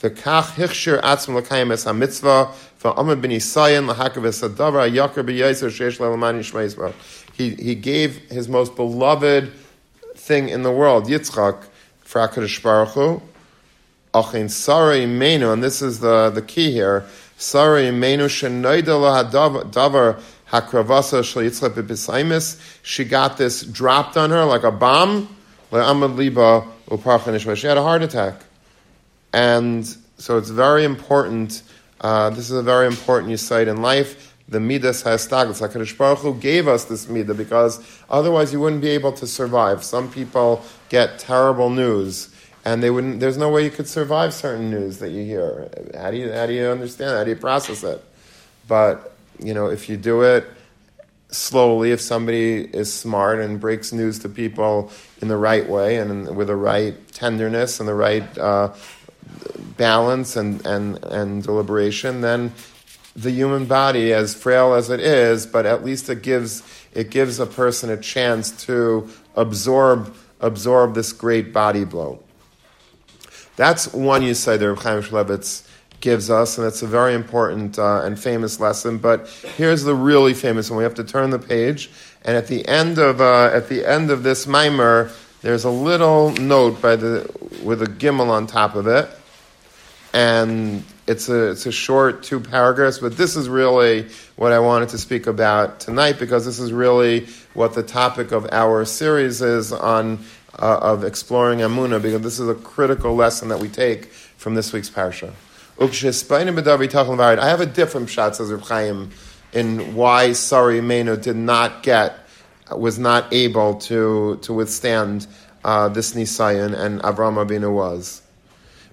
The 0.00 0.10
kach 0.10 0.54
hichshir 0.54 1.00
atzm 1.00 1.34
l'kayim 1.34 1.72
es 1.72 1.84
ha-mitzvah 1.84 2.52
He, 7.32 7.54
he 7.54 7.74
gave 7.74 8.16
his 8.30 8.48
most 8.48 8.76
beloved 8.76 9.52
thing 10.16 10.48
in 10.50 10.62
the 10.62 10.70
world, 10.70 11.06
Yitzchak, 11.06 11.66
for 12.02 12.28
HaKadosh 12.28 12.62
Baruch 12.62 13.22
achin 14.14 14.48
sara 14.50 14.96
imenu, 14.98 15.52
and 15.52 15.62
this 15.62 15.82
is 15.82 16.00
the, 16.00 16.30
the 16.30 16.42
key 16.42 16.70
here, 16.72 17.04
sara 17.36 17.80
imenu 17.80 18.26
shenoida 18.26 19.00
l'hadavar 19.00 20.20
hakravasa 20.50 21.24
shel 21.24 21.42
Yitzchak 21.42 21.70
b'pisaimis, 21.70 22.60
she 22.82 23.04
got 23.04 23.38
this 23.38 23.62
dropped 23.62 24.18
on 24.18 24.30
her 24.30 24.44
like 24.44 24.62
a 24.62 24.70
bomb, 24.70 25.34
le'amad 25.72 27.56
She 27.56 27.66
had 27.66 27.78
a 27.78 27.82
heart 27.82 28.02
attack. 28.02 28.42
And 29.32 29.84
so 30.18 30.36
it's 30.38 30.50
very 30.50 30.84
important. 30.84 31.62
Uh, 32.00 32.30
this 32.30 32.50
is 32.50 32.56
a 32.56 32.62
very 32.62 32.86
important 32.86 33.30
insight 33.30 33.68
in 33.68 33.80
life. 33.82 34.34
The 34.48 34.60
midas 34.60 35.02
has 35.02 35.26
staglis. 35.26 35.66
Hakadosh 35.66 35.96
Baruch 35.96 36.18
Hu 36.18 36.34
gave 36.34 36.68
us 36.68 36.84
this 36.84 37.06
midah 37.06 37.36
because 37.36 37.80
otherwise 38.10 38.52
you 38.52 38.60
wouldn't 38.60 38.82
be 38.82 38.90
able 38.90 39.12
to 39.12 39.26
survive. 39.26 39.82
Some 39.82 40.10
people 40.10 40.62
get 40.90 41.18
terrible 41.18 41.70
news, 41.70 42.34
and 42.64 42.82
they 42.82 42.90
wouldn't. 42.90 43.20
There's 43.20 43.38
no 43.38 43.48
way 43.48 43.64
you 43.64 43.70
could 43.70 43.88
survive 43.88 44.34
certain 44.34 44.70
news 44.70 44.98
that 44.98 45.10
you 45.10 45.24
hear. 45.24 45.70
How 45.94 46.10
do 46.10 46.18
you 46.18 46.30
how 46.30 46.46
do 46.46 46.52
you 46.52 46.66
understand? 46.66 47.12
How 47.12 47.24
do 47.24 47.30
you 47.30 47.36
process 47.36 47.82
it? 47.82 48.04
But 48.68 49.14
you 49.42 49.54
know, 49.54 49.68
if 49.68 49.88
you 49.88 49.96
do 49.96 50.22
it 50.22 50.46
slowly, 51.30 51.90
if 51.90 52.00
somebody 52.00 52.64
is 52.64 52.92
smart 52.92 53.40
and 53.40 53.58
breaks 53.58 53.92
news 53.92 54.18
to 54.20 54.28
people 54.28 54.90
in 55.20 55.28
the 55.28 55.36
right 55.36 55.68
way 55.68 55.96
and 55.96 56.36
with 56.36 56.48
the 56.48 56.56
right 56.56 56.94
tenderness 57.12 57.80
and 57.80 57.88
the 57.88 57.94
right 57.94 58.38
uh, 58.38 58.72
balance 59.76 60.36
and, 60.36 60.64
and, 60.66 61.02
and 61.04 61.42
deliberation, 61.42 62.20
then 62.20 62.52
the 63.16 63.30
human 63.30 63.66
body, 63.66 64.12
as 64.12 64.34
frail 64.34 64.74
as 64.74 64.90
it 64.90 65.00
is, 65.00 65.46
but 65.46 65.66
at 65.66 65.84
least 65.84 66.08
it 66.08 66.22
gives, 66.22 66.62
it 66.92 67.10
gives 67.10 67.38
a 67.38 67.46
person 67.46 67.90
a 67.90 67.96
chance 67.96 68.50
to 68.66 69.08
absorb, 69.36 70.14
absorb 70.40 70.94
this 70.94 71.12
great 71.12 71.52
body 71.52 71.84
blow. 71.84 72.22
That's 73.56 73.92
one 73.92 74.22
you 74.22 74.34
say 74.34 74.58
Reb 74.58 74.78
Chaim 74.78 75.00
Shmulevitz 75.00 75.68
gives 76.00 76.28
us, 76.28 76.58
and 76.58 76.66
it's 76.66 76.82
a 76.82 76.86
very 76.86 77.14
important 77.14 77.78
uh, 77.78 78.02
and 78.02 78.18
famous 78.18 78.58
lesson. 78.58 78.98
But 78.98 79.28
here's 79.56 79.84
the 79.84 79.94
really 79.94 80.34
famous 80.34 80.68
one. 80.68 80.78
We 80.78 80.84
have 80.84 80.94
to 80.96 81.04
turn 81.04 81.30
the 81.30 81.38
page, 81.38 81.90
and 82.22 82.36
at 82.36 82.48
the 82.48 82.66
end 82.66 82.98
of 82.98 83.20
uh, 83.20 83.50
at 83.52 83.68
the 83.68 83.88
end 83.88 84.10
of 84.10 84.22
this 84.22 84.46
mimer, 84.46 85.10
there's 85.44 85.64
a 85.64 85.70
little 85.70 86.32
note 86.32 86.80
by 86.80 86.96
the 86.96 87.30
with 87.62 87.82
a 87.82 87.86
gimel 87.86 88.30
on 88.30 88.46
top 88.46 88.76
of 88.76 88.86
it, 88.86 89.06
and 90.14 90.82
it's 91.06 91.28
a 91.28 91.50
it's 91.50 91.66
a 91.66 91.72
short 91.72 92.22
two 92.22 92.40
paragraphs, 92.40 92.98
but 92.98 93.18
this 93.18 93.36
is 93.36 93.46
really 93.46 94.08
what 94.36 94.52
I 94.52 94.58
wanted 94.60 94.88
to 94.88 94.98
speak 94.98 95.26
about 95.26 95.80
tonight 95.80 96.18
because 96.18 96.46
this 96.46 96.58
is 96.58 96.72
really 96.72 97.26
what 97.52 97.74
the 97.74 97.82
topic 97.82 98.32
of 98.32 98.48
our 98.52 98.86
series 98.86 99.42
is 99.42 99.70
on 99.70 100.24
uh, 100.58 100.78
of 100.80 101.04
exploring 101.04 101.58
Amuna 101.58 102.00
because 102.00 102.22
this 102.22 102.40
is 102.40 102.48
a 102.48 102.54
critical 102.54 103.14
lesson 103.14 103.48
that 103.48 103.58
we 103.58 103.68
take 103.68 104.06
from 104.06 104.54
this 104.54 104.72
week's 104.72 104.88
parsha. 104.88 105.30
I 107.38 107.48
have 107.48 107.60
a 107.60 107.66
different 107.66 108.08
shot, 108.08 108.36
says 108.36 108.50
Reb 108.50 108.62
Chaim, 108.62 109.10
in 109.52 109.94
why 109.94 110.32
Sari 110.32 110.80
Meno 110.80 111.16
did 111.16 111.36
not 111.36 111.82
get, 111.82 112.23
was 112.78 112.98
not 112.98 113.32
able 113.32 113.76
to 113.76 114.38
to 114.42 114.52
withstand 114.52 115.26
uh, 115.64 115.88
this 115.88 116.14
Nisayan, 116.14 116.78
and 116.78 117.00
Avram 117.02 117.44
Avinu 117.44 117.72
was. 117.72 118.22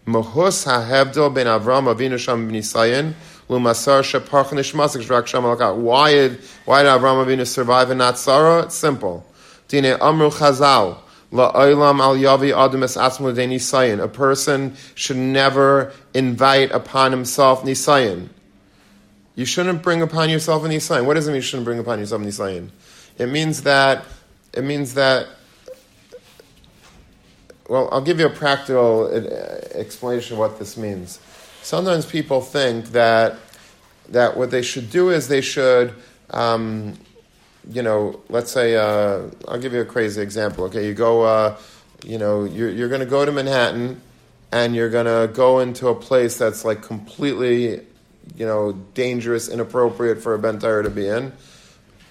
Mohus 0.05 0.65
ha'hevdil 0.65 1.33
ben 1.33 1.47
Avram 1.47 1.93
Avinu 1.93 2.17
sham 2.17 2.49
b'nisayin 2.49 3.13
l'masar 3.49 4.01
sheparch 4.01 4.49
nishmasik 4.49 5.03
shrak 5.03 5.27
sham 5.27 5.43
Why 5.83 6.11
did 6.13 6.39
why 6.65 6.83
did 6.83 6.89
Avram 6.89 7.23
Avinu 7.25 7.45
survive 7.45 7.91
in 7.91 7.97
not 7.97 8.17
Sarah? 8.17 8.63
It's 8.63 8.75
simple. 8.75 9.25
Dine 9.67 9.97
amru 10.01 10.29
chazal 10.29 10.97
la'olam 11.31 11.99
al 11.99 12.15
yavi 12.15 12.55
adam 12.55 12.83
es 12.83 12.97
atzmu 12.97 13.33
nisayin. 13.33 14.01
A 14.01 14.07
person 14.07 14.75
should 14.95 15.17
never 15.17 15.93
invite 16.13 16.71
upon 16.71 17.11
himself 17.11 17.63
nisayin. 17.63 18.29
You 19.35 19.45
shouldn't 19.45 19.81
bring 19.81 20.01
upon 20.01 20.29
yourself 20.29 20.63
a 20.65 20.67
nisayin. 20.67 21.05
What 21.05 21.13
does 21.13 21.27
it 21.27 21.31
mean? 21.31 21.37
You 21.37 21.41
shouldn't 21.41 21.65
bring 21.65 21.79
upon 21.79 21.99
yourself 21.99 22.21
a 22.21 22.25
nisayin. 22.25 22.69
It 23.21 23.29
means 23.29 23.62
that 23.62 24.03
it 24.51 24.63
means 24.63 24.95
that 24.95 25.27
well, 27.69 27.88
I'll 27.91 28.01
give 28.01 28.19
you 28.19 28.25
a 28.25 28.31
practical 28.31 29.05
uh, 29.05 29.77
explanation 29.77 30.34
of 30.34 30.39
what 30.39 30.57
this 30.57 30.75
means. 30.75 31.19
Sometimes 31.62 32.07
people 32.07 32.41
think 32.41 32.88
that 32.93 33.36
that 34.10 34.36
what 34.38 34.49
they 34.49 34.63
should 34.63 34.89
do 34.89 35.12
is 35.12 35.27
they 35.27 35.41
should, 35.41 35.93
um, 36.31 36.97
you 37.69 37.84
know, 37.84 38.21
let's 38.27 38.51
say, 38.51 38.75
uh, 38.75 39.29
I'll 39.47 39.60
give 39.60 39.73
you 39.73 39.81
a 39.81 39.86
crazy 39.86 40.19
example. 40.19 40.63
Okay, 40.63 40.88
you 40.88 40.95
go, 40.95 41.21
uh, 41.21 41.57
you 42.03 42.17
know, 42.17 42.45
you're, 42.45 42.71
you're 42.71 42.89
going 42.89 43.01
to 43.01 43.05
go 43.05 43.23
to 43.23 43.31
Manhattan 43.31 44.01
and 44.51 44.75
you're 44.75 44.89
going 44.89 45.05
to 45.05 45.31
go 45.31 45.60
into 45.60 45.89
a 45.89 45.95
place 45.95 46.39
that's 46.39 46.65
like 46.65 46.81
completely, 46.81 47.86
you 48.36 48.47
know, 48.47 48.71
dangerous, 48.95 49.47
inappropriate 49.47 50.23
for 50.23 50.34
a 50.34 50.39
ben 50.39 50.57
Torah 50.57 50.81
to 50.81 50.89
be 50.89 51.07
in 51.07 51.31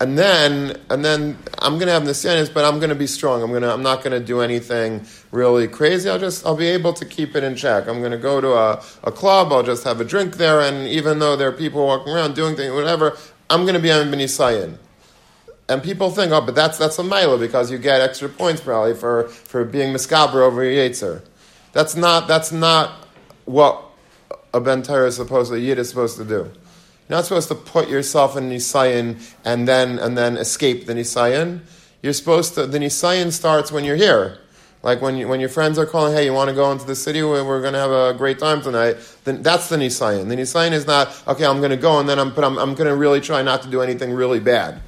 and 0.00 0.16
then 0.16 0.80
and 0.88 1.04
then 1.04 1.36
I'm 1.58 1.78
gonna 1.78 1.92
have 1.92 2.02
nisyanis, 2.04 2.52
but 2.52 2.64
I'm 2.64 2.80
gonna 2.80 2.94
be 2.94 3.06
strong. 3.06 3.42
I'm 3.42 3.52
gonna 3.52 3.72
I'm 3.72 3.82
not 3.82 4.02
gonna 4.02 4.18
do 4.18 4.40
anything 4.40 5.04
really 5.30 5.68
crazy. 5.68 6.08
I'll 6.08 6.18
just 6.18 6.44
I'll 6.46 6.56
be 6.56 6.68
able 6.68 6.94
to 6.94 7.04
keep 7.04 7.36
it 7.36 7.44
in 7.44 7.54
check. 7.54 7.86
I'm 7.86 8.00
gonna 8.00 8.16
go 8.16 8.40
to 8.40 8.52
a, 8.52 8.82
a 9.04 9.12
club. 9.12 9.52
I'll 9.52 9.62
just 9.62 9.84
have 9.84 10.00
a 10.00 10.04
drink 10.04 10.38
there, 10.38 10.62
and 10.62 10.88
even 10.88 11.18
though 11.18 11.36
there 11.36 11.48
are 11.48 11.52
people 11.52 11.86
walking 11.86 12.14
around 12.14 12.34
doing 12.34 12.56
things, 12.56 12.72
whatever, 12.72 13.16
I'm 13.50 13.66
gonna 13.66 13.78
be 13.78 13.92
on 13.92 14.06
benisayin. 14.10 14.78
And 15.68 15.82
people 15.82 16.10
think, 16.10 16.32
oh, 16.32 16.40
but 16.40 16.54
that's 16.54 16.78
that's 16.78 16.98
a 16.98 17.04
mila 17.04 17.36
because 17.38 17.70
you 17.70 17.76
get 17.76 18.00
extra 18.00 18.30
points 18.30 18.62
probably 18.62 18.94
for 18.94 19.28
for 19.28 19.64
being 19.66 19.94
miskaber 19.94 20.36
over 20.36 20.64
your 20.64 20.88
yetzer. 20.88 21.22
That's 21.72 21.94
not 21.94 22.26
that's 22.26 22.52
not 22.52 23.06
what 23.44 23.84
a 24.54 24.60
ben 24.60 24.80
is 24.80 25.16
supposed 25.16 25.52
a 25.52 25.60
yid 25.60 25.78
is 25.78 25.90
supposed 25.90 26.16
to 26.16 26.24
do. 26.24 26.50
You're 27.10 27.18
not 27.18 27.24
supposed 27.24 27.48
to 27.48 27.56
put 27.56 27.88
yourself 27.88 28.36
in 28.36 28.48
Nisayan 28.48 29.20
and 29.44 29.66
then 29.66 29.98
and 29.98 30.16
then 30.16 30.36
escape 30.36 30.86
the 30.86 30.94
Nisayan. 30.94 31.62
You're 32.02 32.12
supposed 32.12 32.54
to. 32.54 32.68
The 32.68 32.78
Nisayan 32.78 33.32
starts 33.32 33.72
when 33.72 33.82
you're 33.82 33.96
here. 33.96 34.38
Like 34.84 35.02
when 35.02 35.16
you, 35.16 35.26
when 35.26 35.40
your 35.40 35.48
friends 35.48 35.76
are 35.76 35.86
calling, 35.86 36.14
hey, 36.14 36.24
you 36.24 36.32
want 36.32 36.50
to 36.50 36.54
go 36.54 36.70
into 36.70 36.86
the 36.86 36.94
city? 36.94 37.20
We're, 37.20 37.44
we're 37.44 37.62
going 37.62 37.72
to 37.72 37.80
have 37.80 37.90
a 37.90 38.14
great 38.16 38.38
time 38.38 38.62
tonight. 38.62 38.96
Then 39.24 39.42
that's 39.42 39.68
the 39.68 39.76
Nisayan. 39.76 40.28
The 40.28 40.36
Nisayan 40.36 40.70
is 40.70 40.86
not 40.86 41.08
okay. 41.26 41.44
I'm 41.44 41.58
going 41.58 41.72
to 41.72 41.76
go 41.76 41.98
and 41.98 42.08
then 42.08 42.20
I'm 42.20 42.32
but 42.32 42.44
I'm, 42.44 42.56
I'm 42.56 42.76
going 42.76 42.88
to 42.88 42.94
really 42.94 43.20
try 43.20 43.42
not 43.42 43.62
to 43.62 43.68
do 43.68 43.80
anything 43.80 44.12
really 44.12 44.38
bad. 44.38 44.80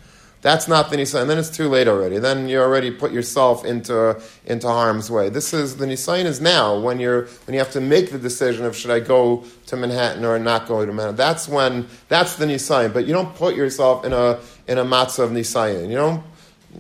That's 0.43 0.67
not 0.67 0.91
the 0.91 0.97
Nisayan. 0.97 1.29
Then 1.29 1.39
it's 1.39 1.49
too 1.49 1.69
late 1.69 1.87
already. 1.87 2.19
Then 2.19 2.49
you 2.49 2.61
already 2.61 2.91
put 2.91 3.13
yourself 3.13 3.65
into, 3.65 4.21
into 4.45 4.67
harm's 4.67 5.09
way. 5.09 5.29
This 5.29 5.55
is 5.55 5.77
the 5.77 5.87
Nisayan 5.87 6.25
is 6.25 6.41
now 6.41 6.79
when 6.81 6.99
you're 6.99 7.27
when 7.47 7.55
you 7.55 7.61
have 7.61 7.71
to 7.73 7.81
make 7.81 8.11
the 8.11 8.19
decision 8.19 8.65
of 8.65 8.77
should 8.77 8.91
I 8.91 8.99
go 8.99 9.45
to 9.67 9.77
Manhattan 9.77 10.25
or 10.25 10.37
not 10.41 10.67
go 10.67 10.85
to 10.85 10.93
Manhattan. 10.93 11.15
That's 11.15 11.49
when 11.49 11.87
that's 12.09 12.35
the 12.37 12.47
Nisayan. 12.47 12.93
But 12.93 13.07
you 13.07 13.13
don't 13.13 13.33
put 13.37 13.55
yourself 13.55 14.05
in 14.05 14.13
a 14.13 14.41
in 14.67 14.79
a 14.79 14.85
matzah 14.85 15.21
of 15.21 15.31
Nisayan. 15.31 15.89
You 15.89 15.97
don't 15.97 16.25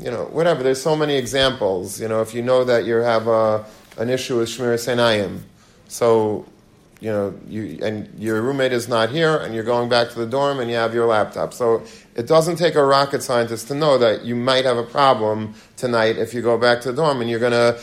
you 0.00 0.10
know 0.10 0.24
whatever. 0.24 0.64
There's 0.64 0.82
so 0.82 0.96
many 0.96 1.14
examples. 1.14 2.00
You 2.00 2.08
know 2.08 2.20
if 2.20 2.34
you 2.34 2.42
know 2.42 2.64
that 2.64 2.84
you 2.84 2.96
have 2.96 3.28
a, 3.28 3.64
an 3.96 4.10
issue 4.10 4.38
with 4.38 4.48
Shmir 4.48 4.74
Senayim, 4.74 5.42
so 5.86 6.46
you 7.02 7.10
know, 7.10 7.34
you 7.48 7.80
and 7.82 8.08
your 8.16 8.40
roommate 8.40 8.72
is 8.72 8.88
not 8.88 9.10
here, 9.10 9.36
and 9.38 9.52
you're 9.52 9.64
going 9.64 9.88
back 9.88 10.10
to 10.10 10.20
the 10.20 10.26
dorm, 10.26 10.60
and 10.60 10.70
you 10.70 10.76
have 10.76 10.94
your 10.94 11.06
laptop. 11.06 11.52
So 11.52 11.82
it 12.14 12.28
doesn't 12.28 12.56
take 12.56 12.76
a 12.76 12.84
rocket 12.84 13.24
scientist 13.24 13.66
to 13.68 13.74
know 13.74 13.98
that 13.98 14.24
you 14.24 14.36
might 14.36 14.64
have 14.64 14.76
a 14.76 14.84
problem 14.84 15.54
tonight 15.76 16.16
if 16.16 16.32
you 16.32 16.42
go 16.42 16.56
back 16.56 16.80
to 16.82 16.92
the 16.92 17.02
dorm, 17.02 17.20
and 17.20 17.28
you're 17.28 17.40
going 17.40 17.50
to 17.50 17.76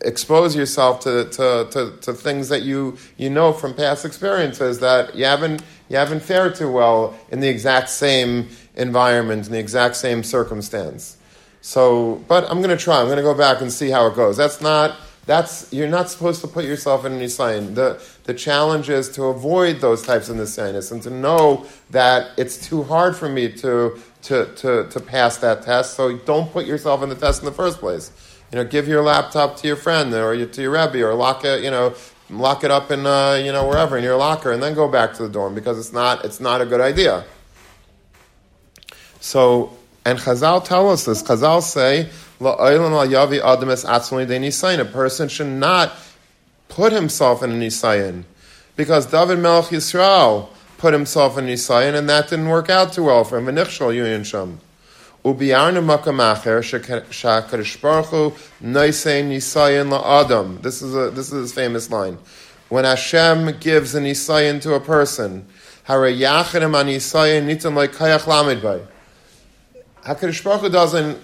expose 0.00 0.56
yourself 0.56 0.98
to, 1.00 1.26
to, 1.26 1.68
to, 1.70 1.96
to, 2.00 2.12
things 2.12 2.48
that 2.48 2.62
you, 2.62 2.98
you 3.16 3.30
know 3.30 3.52
from 3.52 3.74
past 3.74 4.04
experiences 4.04 4.80
that 4.80 5.14
you 5.14 5.24
haven't, 5.24 5.62
you 5.88 5.96
haven't 5.96 6.20
fared 6.20 6.56
too 6.56 6.70
well 6.70 7.16
in 7.30 7.38
the 7.38 7.48
exact 7.48 7.88
same 7.88 8.48
environment, 8.74 9.46
in 9.46 9.52
the 9.52 9.58
exact 9.60 9.94
same 9.94 10.24
circumstance. 10.24 11.16
So, 11.60 12.24
but 12.26 12.50
I'm 12.50 12.58
going 12.58 12.76
to 12.76 12.84
try. 12.84 12.98
I'm 12.98 13.06
going 13.06 13.18
to 13.18 13.22
go 13.22 13.34
back 13.34 13.60
and 13.60 13.72
see 13.72 13.88
how 13.88 14.08
it 14.08 14.16
goes. 14.16 14.36
That's 14.36 14.60
not. 14.60 14.96
That's 15.26 15.72
you're 15.72 15.88
not 15.88 16.10
supposed 16.10 16.40
to 16.42 16.48
put 16.48 16.64
yourself 16.64 17.04
in 17.04 17.28
sign. 17.28 17.74
The 17.74 18.02
the 18.24 18.34
challenge 18.34 18.90
is 18.90 19.08
to 19.12 19.24
avoid 19.24 19.80
those 19.80 20.02
types 20.02 20.28
of 20.28 20.36
nisayanis 20.36 20.92
and 20.92 21.02
to 21.02 21.10
know 21.10 21.66
that 21.90 22.32
it's 22.36 22.68
too 22.68 22.82
hard 22.82 23.16
for 23.16 23.28
me 23.28 23.50
to 23.52 23.98
to, 24.24 24.46
to, 24.56 24.88
to 24.88 25.00
pass 25.00 25.36
that 25.38 25.62
test. 25.62 25.94
So 25.94 26.16
don't 26.16 26.50
put 26.50 26.66
yourself 26.66 27.02
in 27.02 27.10
the 27.10 27.14
test 27.14 27.42
in 27.42 27.46
the 27.46 27.52
first 27.52 27.78
place. 27.78 28.10
You 28.50 28.56
know, 28.56 28.64
give 28.64 28.88
your 28.88 29.02
laptop 29.02 29.56
to 29.58 29.66
your 29.66 29.76
friend 29.76 30.12
or 30.14 30.46
to 30.46 30.62
your 30.62 30.70
rebbe 30.70 31.02
or 31.02 31.14
lock 31.14 31.44
it. 31.44 31.62
You 31.62 31.70
know, 31.70 31.94
lock 32.30 32.64
it 32.64 32.70
up 32.70 32.90
in 32.90 33.06
uh, 33.06 33.40
you 33.44 33.52
know 33.52 33.66
wherever 33.68 33.96
in 33.96 34.04
your 34.04 34.16
locker 34.16 34.52
and 34.52 34.62
then 34.62 34.74
go 34.74 34.88
back 34.88 35.14
to 35.14 35.22
the 35.22 35.28
dorm 35.28 35.54
because 35.54 35.78
it's 35.78 35.92
not 35.92 36.24
it's 36.24 36.40
not 36.40 36.60
a 36.60 36.66
good 36.66 36.80
idea. 36.80 37.24
So 39.20 39.76
and 40.04 40.18
Chazal 40.18 40.64
tell 40.64 40.90
us 40.90 41.04
this. 41.04 41.22
Chazal 41.22 41.62
say. 41.62 42.08
A 42.40 42.56
person 44.84 45.28
should 45.28 45.46
not 45.46 45.92
put 46.68 46.92
himself 46.92 47.42
in 47.42 47.52
a 47.52 47.54
nisayin. 47.54 48.24
Because 48.76 49.06
David 49.06 49.38
Melech 49.38 49.66
Yisrael 49.66 50.48
put 50.78 50.92
himself 50.92 51.38
in 51.38 51.44
a 51.44 51.52
nisayin, 51.52 51.94
and 51.94 52.10
that 52.10 52.28
didn't 52.28 52.48
work 52.48 52.68
out 52.68 52.92
too 52.92 53.04
well 53.04 53.22
for 53.24 53.38
him. 53.38 53.46
V'nichshol 53.46 53.94
union 53.94 54.24
sham. 54.24 54.58
Ubiarnu 55.24 55.82
makam 55.82 56.20
acher 56.20 56.60
shakadosh 56.60 57.80
baruch 57.80 58.34
nisayin 58.62 59.88
la'adam. 59.90 60.60
This 60.60 60.82
is 60.82 60.94
a 60.94 61.10
this 61.10 61.32
is 61.32 61.32
his 61.32 61.52
famous 61.52 61.90
line. 61.90 62.18
When 62.68 62.84
Hashem 62.84 63.58
gives 63.60 63.94
a 63.94 64.00
nisayin 64.00 64.60
to 64.62 64.74
a 64.74 64.80
person, 64.80 65.46
hara 65.84 66.12
yachidim 66.12 66.78
an 66.78 66.88
nisayin 66.88 67.46
nitan 67.46 67.74
like 67.74 67.92
kayach 67.92 68.24
lamid 68.24 68.60
bay. 68.60 68.82
HaKadosh 70.04 70.44
Baruch 70.44 70.60
Hu 70.60 70.68
doesn't 70.68 71.18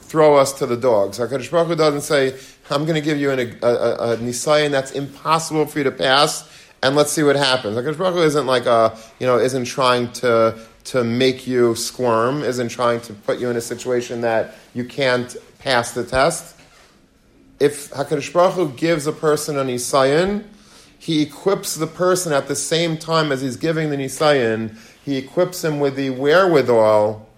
throw 0.00 0.36
us 0.36 0.52
to 0.54 0.66
the 0.66 0.76
dogs. 0.76 1.18
HaKadosh 1.18 1.50
Baruch 1.52 1.68
Hu 1.68 1.76
doesn't 1.76 2.00
say, 2.00 2.36
I'm 2.68 2.84
going 2.84 2.96
to 2.96 3.00
give 3.00 3.18
you 3.18 3.30
an, 3.30 3.38
a, 3.62 3.66
a, 3.66 4.12
a 4.12 4.16
nisayan 4.16 4.72
that's 4.72 4.90
impossible 4.90 5.66
for 5.66 5.78
you 5.78 5.84
to 5.84 5.92
pass, 5.92 6.50
and 6.82 6.96
let's 6.96 7.12
see 7.12 7.22
what 7.22 7.36
happens. 7.36 7.76
HaKadosh 7.76 7.96
Baruch 7.96 8.14
Hu 8.14 8.22
isn't 8.22 8.46
like 8.46 8.66
a, 8.66 8.98
you 9.20 9.26
know, 9.26 9.38
isn't 9.38 9.66
trying 9.66 10.10
to, 10.14 10.58
to 10.84 11.04
make 11.04 11.46
you 11.46 11.76
squirm, 11.76 12.42
isn't 12.42 12.70
trying 12.70 13.00
to 13.02 13.12
put 13.12 13.38
you 13.38 13.50
in 13.50 13.56
a 13.56 13.60
situation 13.60 14.22
that 14.22 14.54
you 14.74 14.84
can't 14.84 15.36
pass 15.60 15.92
the 15.92 16.02
test. 16.02 16.56
If 17.60 17.90
HaKadosh 17.90 18.32
Baruch 18.32 18.54
Hu 18.54 18.68
gives 18.70 19.06
a 19.06 19.12
person 19.12 19.56
a 19.56 19.62
nisayan, 19.62 20.44
he 20.98 21.22
equips 21.22 21.76
the 21.76 21.86
person 21.86 22.32
at 22.32 22.48
the 22.48 22.56
same 22.56 22.96
time 22.96 23.30
as 23.30 23.42
he's 23.42 23.56
giving 23.56 23.90
the 23.90 23.96
nisayan, 23.96 24.76
he 25.04 25.18
equips 25.18 25.62
him 25.62 25.78
with 25.78 25.94
the 25.94 26.10
wherewithal 26.10 27.28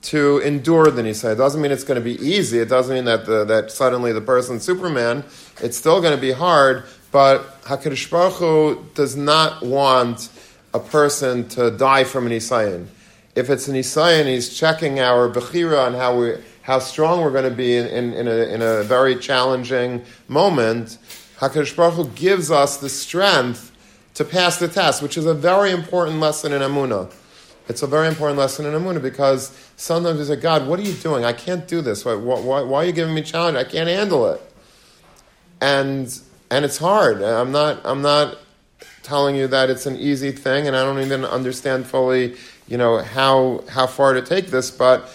to 0.00 0.38
endure 0.38 0.90
the 0.90 1.02
Nisa. 1.02 1.32
It 1.32 1.36
doesn't 1.36 1.60
mean 1.60 1.72
it's 1.72 1.84
going 1.84 2.00
to 2.00 2.04
be 2.04 2.14
easy. 2.24 2.58
It 2.58 2.68
doesn't 2.68 2.94
mean 2.94 3.04
that, 3.06 3.26
the, 3.26 3.44
that 3.44 3.70
suddenly 3.70 4.12
the 4.12 4.20
person's 4.20 4.62
Superman. 4.62 5.24
It's 5.60 5.76
still 5.76 6.00
going 6.00 6.14
to 6.14 6.20
be 6.20 6.32
hard, 6.32 6.84
but 7.10 7.62
HaKadosh 7.62 8.10
Baruch 8.10 8.34
Hu 8.34 8.84
does 8.94 9.16
not 9.16 9.64
want 9.64 10.30
a 10.72 10.78
person 10.78 11.48
to 11.50 11.70
die 11.70 12.04
from 12.04 12.26
an 12.26 12.32
Nisayan. 12.32 12.86
If 13.34 13.50
it's 13.50 13.68
an 13.68 13.74
Nisayan, 13.74 14.26
he's 14.26 14.56
checking 14.56 15.00
our 15.00 15.28
Bechira 15.28 15.86
on 15.86 15.94
how, 15.94 16.20
we, 16.20 16.34
how 16.62 16.78
strong 16.78 17.22
we're 17.22 17.32
going 17.32 17.48
to 17.48 17.56
be 17.56 17.76
in, 17.76 17.86
in, 17.86 18.12
in, 18.14 18.28
a, 18.28 18.54
in 18.54 18.62
a 18.62 18.82
very 18.84 19.16
challenging 19.16 20.04
moment. 20.28 20.98
HaKadosh 21.38 21.74
Baruch 21.76 21.94
Hu 21.94 22.08
gives 22.10 22.50
us 22.50 22.76
the 22.76 22.88
strength 22.88 23.72
to 24.14 24.24
pass 24.24 24.58
the 24.58 24.68
test, 24.68 25.02
which 25.02 25.16
is 25.16 25.26
a 25.26 25.34
very 25.34 25.70
important 25.70 26.18
lesson 26.20 26.52
in 26.52 26.62
Amunah. 26.62 27.12
It's 27.68 27.82
a 27.82 27.86
very 27.86 28.08
important 28.08 28.38
lesson 28.38 28.64
in 28.64 28.72
Amunah 28.72 29.02
because 29.02 29.56
sometimes 29.76 30.18
you 30.18 30.24
say, 30.24 30.36
God, 30.36 30.66
what 30.66 30.78
are 30.78 30.82
you 30.82 30.94
doing? 30.94 31.24
I 31.24 31.34
can't 31.34 31.68
do 31.68 31.82
this. 31.82 32.04
Why, 32.04 32.14
why, 32.14 32.62
why 32.62 32.82
are 32.82 32.86
you 32.86 32.92
giving 32.92 33.14
me 33.14 33.22
challenge? 33.22 33.56
I 33.58 33.64
can't 33.64 33.88
handle 33.88 34.26
it. 34.32 34.40
And, 35.60 36.18
and 36.50 36.64
it's 36.64 36.78
hard. 36.78 37.20
I'm 37.22 37.52
not, 37.52 37.80
I'm 37.84 38.00
not 38.00 38.38
telling 39.02 39.36
you 39.36 39.48
that 39.48 39.70
it's 39.70 39.86
an 39.86 39.96
easy 39.96 40.32
thing, 40.32 40.66
and 40.66 40.76
I 40.76 40.82
don't 40.82 41.00
even 41.00 41.24
understand 41.24 41.86
fully, 41.86 42.36
you 42.68 42.78
know, 42.78 42.98
how, 42.98 43.64
how 43.68 43.86
far 43.86 44.14
to 44.14 44.22
take 44.22 44.46
this, 44.46 44.70
but 44.70 45.10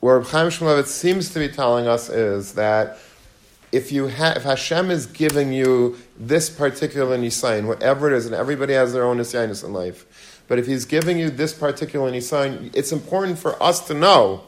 where 0.00 0.20
Chaim 0.20 0.48
Shmulevitz 0.48 0.86
seems 0.86 1.30
to 1.30 1.38
be 1.38 1.48
telling 1.48 1.86
us 1.86 2.08
is 2.08 2.54
that 2.54 2.98
if 3.72 3.92
you 3.92 4.08
ha- 4.08 4.34
if 4.36 4.44
Hashem 4.44 4.90
is 4.90 5.06
giving 5.06 5.52
you 5.52 5.98
this 6.18 6.48
particular 6.48 7.18
nisayin, 7.18 7.66
whatever 7.66 8.10
it 8.10 8.16
is, 8.16 8.24
and 8.24 8.34
everybody 8.34 8.74
has 8.74 8.92
their 8.92 9.04
own 9.04 9.18
nisayin 9.18 9.64
in 9.64 9.72
life, 9.72 10.27
but 10.48 10.58
if 10.58 10.66
he's 10.66 10.86
giving 10.86 11.18
you 11.18 11.30
this 11.30 11.52
particular 11.52 12.10
nisayin, 12.10 12.70
it's 12.74 12.90
important 12.90 13.38
for 13.38 13.62
us 13.62 13.86
to 13.88 13.94
know 13.94 14.44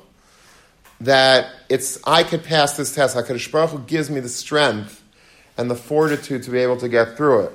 that 1.00 1.50
it's 1.68 1.98
I 2.04 2.24
could 2.24 2.42
pass 2.42 2.76
this 2.76 2.94
test. 2.94 3.16
Hakadosh 3.16 3.52
Baruch 3.52 3.70
Hu 3.70 3.78
gives 3.80 4.10
me 4.10 4.20
the 4.20 4.28
strength 4.28 5.04
and 5.56 5.70
the 5.70 5.76
fortitude 5.76 6.42
to 6.44 6.50
be 6.50 6.58
able 6.58 6.78
to 6.78 6.88
get 6.88 7.16
through 7.16 7.44
it. 7.44 7.52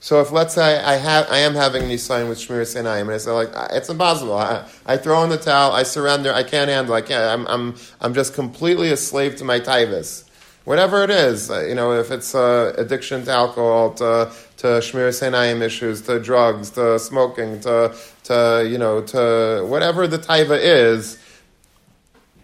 So 0.00 0.20
if 0.20 0.32
let's 0.32 0.54
say 0.54 0.82
I 0.82 0.96
have 0.96 1.30
I 1.30 1.38
am 1.38 1.54
having 1.54 1.84
a 1.84 1.86
nisayin 1.86 2.28
with 2.28 2.38
Shmir 2.38 2.66
Sinai, 2.66 2.98
and 2.98 3.10
I 3.10 3.16
say 3.16 3.30
like 3.30 3.50
it's 3.70 3.88
impossible. 3.88 4.36
I, 4.36 4.68
I, 4.84 4.96
throw 4.96 5.22
in 5.22 5.30
the 5.30 5.38
towel. 5.38 5.72
I 5.72 5.84
surrender. 5.84 6.32
I 6.32 6.42
can't 6.42 6.68
handle. 6.68 6.94
I 6.94 7.00
can't. 7.00 7.22
I'm 7.22 7.46
I'm 7.46 7.76
I'm 8.00 8.12
just 8.12 8.34
completely 8.34 8.90
a 8.90 8.96
slave 8.96 9.36
to 9.36 9.44
my 9.44 9.60
taivas 9.60 10.24
whatever 10.64 11.04
it 11.04 11.10
is, 11.10 11.50
uh, 11.50 11.60
you 11.64 11.74
know, 11.74 11.92
if 11.92 12.10
it's 12.10 12.34
uh, 12.34 12.74
addiction 12.76 13.24
to 13.24 13.30
alcohol, 13.30 13.92
to, 13.94 14.30
to 14.64 14.80
Shmir 14.80 15.10
Senayim 15.10 15.60
issues, 15.60 16.00
to 16.02 16.18
drugs, 16.18 16.70
to 16.70 16.98
smoking, 16.98 17.60
to, 17.60 17.94
to, 18.22 18.66
you 18.66 18.78
know, 18.78 19.02
to 19.02 19.62
whatever 19.68 20.06
the 20.06 20.18
taiva 20.18 20.58
is, 20.58 21.18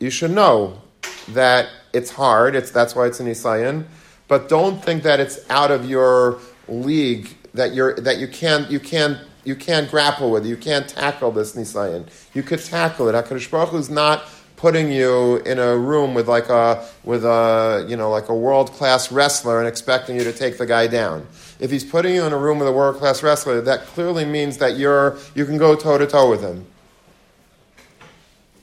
you 0.00 0.10
should 0.10 0.30
know 0.30 0.82
that 1.28 1.70
it's 1.94 2.10
hard, 2.10 2.54
it's, 2.54 2.70
that's 2.70 2.94
why 2.94 3.06
it's 3.06 3.20
an 3.20 3.26
Isayan, 3.26 3.86
but 4.28 4.50
don't 4.50 4.84
think 4.84 5.02
that 5.04 5.18
it's 5.18 5.48
out 5.48 5.70
of 5.70 5.88
your 5.88 6.38
league, 6.68 7.34
that, 7.54 7.72
you're, 7.72 7.94
that 7.94 8.18
you, 8.18 8.28
can't, 8.28 8.70
you, 8.70 8.80
can't, 8.80 9.16
you 9.44 9.56
can't 9.56 9.90
grapple 9.90 10.30
with, 10.30 10.44
you 10.44 10.58
can't 10.58 10.86
tackle 10.90 11.32
this 11.32 11.56
Nisayan. 11.56 12.06
You 12.34 12.42
could 12.42 12.62
tackle 12.62 13.08
it. 13.08 13.12
HaKadosh 13.12 13.50
Baruch 13.50 13.72
is 13.72 13.88
not 13.88 14.24
putting 14.56 14.92
you 14.92 15.36
in 15.46 15.58
a 15.58 15.74
room 15.74 16.12
with 16.12 16.28
like 16.28 16.50
a 16.50 16.86
with 17.02 17.24
a 17.24 17.86
you 17.88 17.96
know 17.96 18.10
like 18.10 18.28
a 18.28 18.34
world 18.34 18.70
class 18.72 19.10
wrestler 19.10 19.58
and 19.58 19.66
expecting 19.66 20.16
you 20.16 20.22
to 20.22 20.34
take 20.34 20.58
the 20.58 20.66
guy 20.66 20.86
down. 20.86 21.26
If 21.60 21.70
he's 21.70 21.84
putting 21.84 22.14
you 22.14 22.24
in 22.24 22.32
a 22.32 22.38
room 22.38 22.58
with 22.58 22.68
a 22.68 22.72
world 22.72 22.96
class 22.96 23.22
wrestler, 23.22 23.60
that 23.60 23.86
clearly 23.86 24.24
means 24.24 24.58
that 24.58 24.76
you're 24.78 25.18
you 25.34 25.44
can 25.44 25.58
go 25.58 25.76
toe 25.76 25.98
to 25.98 26.06
toe 26.06 26.28
with 26.30 26.40
him. 26.40 26.66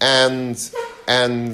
And 0.01 0.71
and 1.07 1.51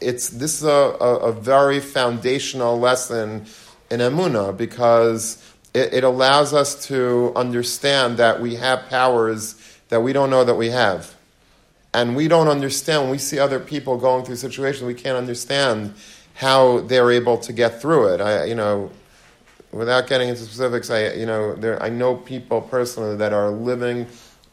it's 0.00 0.28
this 0.28 0.58
is 0.58 0.64
a, 0.64 0.68
a, 0.68 1.16
a 1.16 1.32
very 1.32 1.80
foundational 1.80 2.78
lesson 2.78 3.46
in 3.90 4.00
Emuna 4.00 4.56
because 4.56 5.42
it, 5.74 5.94
it 5.94 6.04
allows 6.04 6.52
us 6.52 6.86
to 6.86 7.32
understand 7.34 8.18
that 8.18 8.40
we 8.40 8.56
have 8.56 8.88
powers 8.88 9.54
that 9.88 10.00
we 10.02 10.12
don't 10.12 10.30
know 10.30 10.44
that 10.44 10.54
we 10.54 10.68
have 10.68 11.14
and 11.94 12.14
we 12.14 12.28
don't 12.28 12.48
understand 12.48 13.02
when 13.02 13.10
we 13.10 13.18
see 13.18 13.38
other 13.38 13.58
people 13.58 13.96
going 13.96 14.24
through 14.24 14.36
situations 14.36 14.84
we 14.84 14.94
can't 14.94 15.16
understand 15.16 15.94
how 16.34 16.80
they're 16.80 17.10
able 17.10 17.38
to 17.38 17.52
get 17.52 17.80
through 17.80 18.06
it 18.12 18.20
i 18.20 18.44
you 18.44 18.54
know 18.54 18.90
without 19.72 20.06
getting 20.06 20.28
into 20.28 20.42
specifics 20.42 20.90
i 20.90 21.08
you 21.12 21.26
know 21.26 21.54
there 21.54 21.82
i 21.82 21.88
know 21.88 22.16
people 22.16 22.60
personally 22.60 23.16
that 23.16 23.32
are 23.32 23.50
living 23.50 24.06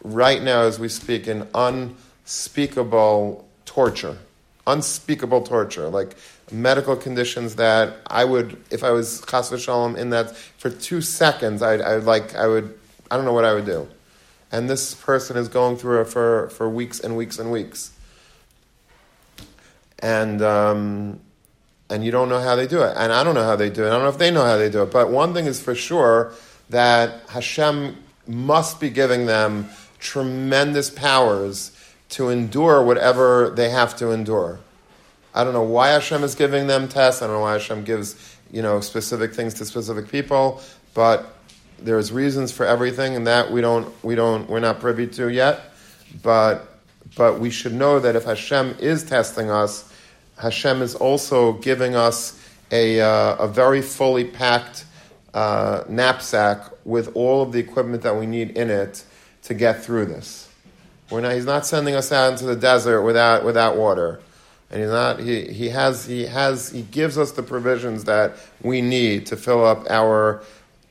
right 0.03 0.41
now 0.41 0.61
as 0.61 0.79
we 0.79 0.89
speak 0.89 1.27
in 1.27 1.47
unspeakable 1.55 3.47
torture 3.65 4.17
unspeakable 4.67 5.41
torture 5.41 5.87
like 5.89 6.15
medical 6.51 6.95
conditions 6.95 7.55
that 7.55 7.97
i 8.07 8.23
would 8.25 8.61
if 8.71 8.83
i 8.83 8.91
was 8.91 9.21
chas 9.21 9.49
v'shalom 9.49 9.95
in 9.97 10.09
that 10.09 10.35
for 10.35 10.69
two 10.69 11.01
seconds 11.01 11.61
i'd, 11.61 11.81
I'd 11.81 12.03
like 12.03 12.35
i 12.35 12.47
would 12.47 12.77
i 13.09 13.15
don't 13.15 13.25
know 13.25 13.33
what 13.33 13.45
i 13.45 13.53
would 13.53 13.65
do 13.65 13.87
and 14.55 14.69
this 14.69 14.93
person 14.93 15.35
is 15.35 15.49
going 15.49 15.75
through 15.75 16.01
it 16.01 16.05
for, 16.05 16.47
for 16.49 16.69
weeks 16.69 17.01
and 17.01 17.17
weeks 17.17 17.39
and 17.39 17.51
weeks. 17.51 17.91
And, 19.99 20.41
um, 20.41 21.19
and 21.89 22.03
you 22.03 22.11
don't 22.11 22.29
know 22.29 22.39
how 22.39 22.55
they 22.55 22.67
do 22.67 22.81
it. 22.81 22.93
And 22.97 23.13
I 23.13 23.23
don't 23.23 23.35
know 23.35 23.43
how 23.43 23.55
they 23.55 23.69
do 23.69 23.83
it. 23.83 23.87
I 23.87 23.91
don't 23.91 24.03
know 24.03 24.09
if 24.09 24.17
they 24.17 24.31
know 24.31 24.43
how 24.43 24.57
they 24.57 24.69
do 24.69 24.83
it. 24.83 24.91
But 24.91 25.09
one 25.09 25.33
thing 25.33 25.45
is 25.45 25.61
for 25.61 25.75
sure 25.75 26.33
that 26.69 27.21
Hashem 27.29 27.95
must 28.27 28.79
be 28.79 28.89
giving 28.89 29.25
them 29.25 29.69
tremendous 29.99 30.89
powers 30.89 31.71
to 32.09 32.29
endure 32.29 32.83
whatever 32.83 33.51
they 33.51 33.69
have 33.69 33.95
to 33.97 34.11
endure. 34.11 34.59
I 35.33 35.43
don't 35.43 35.53
know 35.53 35.63
why 35.63 35.89
Hashem 35.89 36.23
is 36.23 36.33
giving 36.33 36.67
them 36.67 36.87
tests. 36.87 37.21
I 37.21 37.27
don't 37.27 37.35
know 37.35 37.41
why 37.41 37.53
Hashem 37.53 37.83
gives, 37.83 38.37
you 38.51 38.61
know, 38.61 38.79
specific 38.79 39.33
things 39.33 39.53
to 39.55 39.65
specific 39.65 40.07
people. 40.09 40.61
But 40.93 41.33
there's 41.77 42.11
reasons 42.11 42.51
for 42.51 42.65
everything, 42.65 43.15
and 43.15 43.27
that 43.27 43.51
we 43.51 43.61
don't 43.61 43.91
we 44.03 44.15
don't 44.15 44.49
we're 44.49 44.61
not 44.61 44.79
privy 44.79 45.07
to 45.07 45.27
yet. 45.27 45.73
But 46.23 46.79
but 47.17 47.39
we 47.39 47.49
should 47.49 47.73
know 47.73 47.99
that 47.99 48.15
if 48.15 48.23
Hashem 48.23 48.77
is 48.79 49.03
testing 49.03 49.51
us, 49.51 49.91
Hashem 50.37 50.81
is 50.81 50.95
also 50.95 51.53
giving 51.53 51.95
us 51.95 52.39
a 52.71 52.99
uh, 53.01 53.35
a 53.35 53.47
very 53.47 53.81
fully 53.81 54.25
packed 54.25 54.85
uh, 55.33 55.83
knapsack 55.89 56.71
with 56.85 57.15
all 57.15 57.41
of 57.41 57.51
the 57.51 57.59
equipment 57.59 58.03
that 58.03 58.15
we 58.17 58.25
need 58.25 58.51
in 58.51 58.69
it 58.69 59.03
to 59.43 59.53
get 59.53 59.83
through 59.83 60.05
this. 60.05 60.49
We're 61.09 61.21
not, 61.21 61.33
he's 61.33 61.45
not 61.45 61.65
sending 61.65 61.93
us 61.95 62.11
out 62.11 62.31
into 62.31 62.45
the 62.45 62.55
desert 62.55 63.03
without 63.03 63.45
without 63.45 63.77
water. 63.77 64.19
and 64.71 64.81
he's 64.81 64.89
not. 64.89 65.19
He, 65.19 65.45
he 65.45 65.69
has 65.69 66.05
he 66.05 66.25
has 66.25 66.71
he 66.71 66.81
gives 66.81 67.17
us 67.17 67.31
the 67.31 67.43
provisions 67.43 68.05
that 68.05 68.35
we 68.61 68.81
need 68.81 69.27
to 69.27 69.37
fill 69.37 69.63
up 69.63 69.85
our 69.89 70.43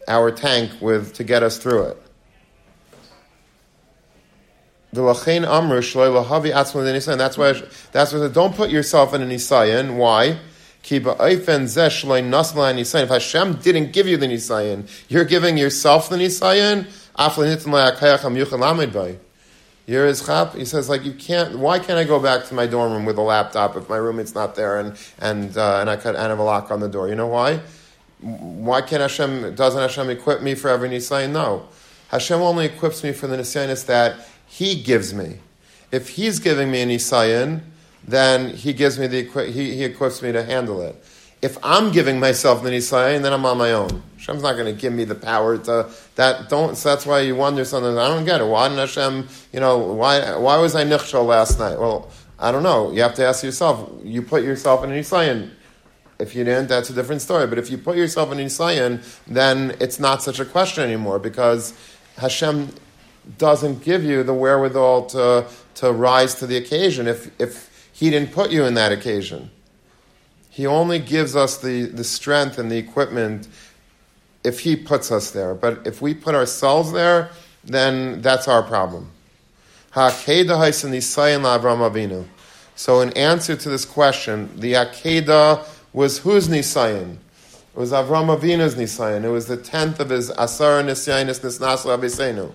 our 0.06 0.30
tank 0.30 0.70
with 0.80 1.14
to 1.14 1.24
get 1.24 1.42
us 1.42 1.58
through 1.58 1.84
it. 1.84 2.03
That's 4.94 5.26
why 7.38 7.52
that's 7.92 8.12
why 8.12 8.28
don't 8.28 8.54
put 8.54 8.70
yourself 8.70 9.14
in 9.14 9.22
an 9.22 9.30
isayin. 9.30 9.96
Why? 9.96 10.38
If 10.86 11.02
Hashem 13.08 13.54
didn't 13.54 13.92
give 13.92 14.06
you 14.06 14.16
the 14.18 14.26
nisayin, 14.26 14.86
you're 15.08 15.24
giving 15.24 15.56
yourself 15.56 16.10
the 16.10 16.16
nisayin. 16.16 16.86
Here 19.86 20.06
is 20.06 20.24
chap. 20.26 20.54
He 20.54 20.64
says, 20.64 20.88
like, 20.88 21.04
you 21.04 21.12
can't. 21.12 21.58
Why 21.58 21.78
can't 21.78 21.98
I 21.98 22.04
go 22.04 22.18
back 22.18 22.46
to 22.46 22.54
my 22.54 22.66
dorm 22.66 22.92
room 22.92 23.04
with 23.04 23.18
a 23.18 23.22
laptop 23.22 23.76
if 23.76 23.88
my 23.88 23.96
roommate's 23.96 24.34
not 24.34 24.54
there 24.54 24.78
and 24.78 24.96
and 25.18 25.56
uh, 25.56 25.78
and 25.80 25.90
I 25.90 25.96
could 25.96 26.16
and 26.16 26.28
have 26.28 26.38
a 26.38 26.42
lock 26.42 26.70
on 26.70 26.80
the 26.80 26.88
door? 26.88 27.08
You 27.08 27.14
know 27.14 27.26
why? 27.26 27.60
Why 28.20 28.80
can't 28.80 29.02
Hashem? 29.02 29.54
Doesn't 29.54 29.80
Hashem 29.80 30.10
equip 30.10 30.42
me 30.42 30.54
for 30.54 30.68
every 30.68 30.88
nisayin? 30.88 31.32
No, 31.32 31.68
Hashem 32.08 32.40
only 32.40 32.66
equips 32.66 33.04
me 33.04 33.12
for 33.12 33.26
the 33.26 33.36
nisayin 33.36 33.84
that 33.86 34.16
He 34.46 34.82
gives 34.82 35.12
me. 35.14 35.38
If 35.90 36.10
He's 36.10 36.38
giving 36.38 36.70
me 36.70 36.82
a 36.82 36.86
nisayin, 36.86 37.62
then 38.06 38.50
He 38.50 38.72
gives 38.72 38.98
me 38.98 39.06
the 39.06 39.22
he, 39.50 39.74
he 39.74 39.84
equips 39.84 40.22
me 40.22 40.32
to 40.32 40.42
handle 40.42 40.82
it. 40.82 41.02
If 41.42 41.58
I'm 41.62 41.92
giving 41.92 42.18
myself 42.18 42.62
the 42.62 42.70
nisayin, 42.70 43.22
then 43.22 43.32
I'm 43.34 43.44
on 43.44 43.58
my 43.58 43.72
own. 43.72 44.02
Hashem's 44.16 44.42
not 44.42 44.54
going 44.54 44.74
to 44.74 44.80
give 44.80 44.94
me 44.94 45.04
the 45.04 45.14
power 45.14 45.58
to 45.58 45.90
that. 46.14 46.48
Don't. 46.48 46.74
So 46.74 46.88
that's 46.88 47.04
why 47.04 47.20
you 47.20 47.36
wonder 47.36 47.66
something. 47.66 47.98
I 47.98 48.08
don't 48.08 48.24
get 48.24 48.40
it. 48.40 48.46
Why 48.46 48.68
didn't 48.68 48.80
Hashem? 48.80 49.28
You 49.52 49.60
know, 49.60 49.76
why? 49.76 50.36
Why 50.36 50.56
was 50.56 50.74
I 50.74 50.84
nichshol 50.84 51.26
last 51.26 51.58
night? 51.58 51.78
Well, 51.78 52.10
I 52.38 52.50
don't 52.50 52.62
know. 52.62 52.90
You 52.92 53.02
have 53.02 53.14
to 53.16 53.26
ask 53.26 53.44
yourself. 53.44 53.90
You 54.02 54.22
put 54.22 54.42
yourself 54.42 54.82
in 54.84 54.90
an 54.90 54.98
isayin. 54.98 55.50
If 56.18 56.34
you 56.34 56.44
didn't, 56.44 56.68
that's 56.68 56.88
a 56.88 56.94
different 56.94 57.20
story. 57.20 57.46
But 57.46 57.58
if 57.58 57.70
you 57.70 57.76
put 57.76 57.98
yourself 57.98 58.32
in 58.32 58.40
an 58.40 58.46
isayin, 58.46 59.02
then 59.26 59.76
it's 59.80 60.00
not 60.00 60.22
such 60.22 60.40
a 60.40 60.46
question 60.46 60.84
anymore 60.84 61.18
because 61.18 61.74
Hashem 62.16 62.70
doesn't 63.38 63.82
give 63.82 64.04
you 64.04 64.22
the 64.22 64.34
wherewithal 64.34 65.06
to 65.06 65.46
to 65.76 65.92
rise 65.92 66.34
to 66.36 66.46
the 66.46 66.56
occasion 66.56 67.06
if 67.06 67.30
if 67.40 67.88
He 67.92 68.10
didn't 68.10 68.32
put 68.32 68.50
you 68.50 68.64
in 68.64 68.74
that 68.74 68.92
occasion. 68.92 69.50
He 70.50 70.66
only 70.66 71.00
gives 71.00 71.34
us 71.34 71.58
the, 71.58 71.86
the 71.86 72.04
strength 72.04 72.58
and 72.58 72.70
the 72.70 72.76
equipment 72.76 73.48
if 74.44 74.60
He 74.60 74.76
puts 74.76 75.10
us 75.10 75.32
there. 75.32 75.54
But 75.54 75.84
if 75.86 76.00
we 76.00 76.14
put 76.14 76.36
ourselves 76.36 76.92
there, 76.92 77.30
then 77.64 78.22
that's 78.22 78.46
our 78.46 78.62
problem. 78.62 79.10
So, 82.76 83.00
in 83.00 83.12
answer 83.12 83.56
to 83.56 83.68
this 83.68 83.84
question, 83.84 84.50
the 84.60 84.72
Akedah 84.74 85.66
was 85.92 86.18
whose 86.18 86.48
Nisayan? 86.48 87.12
It 87.12 87.78
was 87.78 87.92
Avram 87.92 88.36
Avinu's 88.36 88.74
Nisayan. 88.74 89.24
It 89.24 89.28
was 89.28 89.46
the 89.46 89.56
tenth 89.56 90.00
of 90.00 90.10
his 90.10 90.30
Asar 90.30 90.82
Nisyanis 90.82 91.40
Nisnasla 91.40 91.98
Abisenu. 91.98 92.52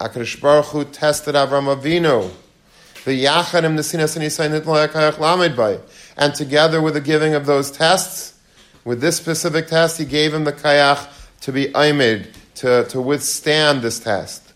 HaKadosh 0.00 0.40
Baruch 0.40 0.66
Hu 0.66 0.84
tested 0.84 1.34
Avram 1.34 1.76
Avinu. 1.76 2.30
And 6.16 6.34
together 6.34 6.82
with 6.82 6.94
the 6.94 7.00
giving 7.00 7.34
of 7.34 7.46
those 7.46 7.70
tests, 7.70 8.34
with 8.84 9.00
this 9.00 9.16
specific 9.16 9.66
test, 9.66 9.98
he 9.98 10.04
gave 10.06 10.32
him 10.32 10.44
the 10.44 10.52
kayach 10.52 11.06
to 11.42 11.52
be 11.52 11.68
aimed, 11.76 12.28
to, 12.56 12.84
to 12.84 13.00
withstand 13.00 13.82
this 13.82 14.00
test. 14.00 14.52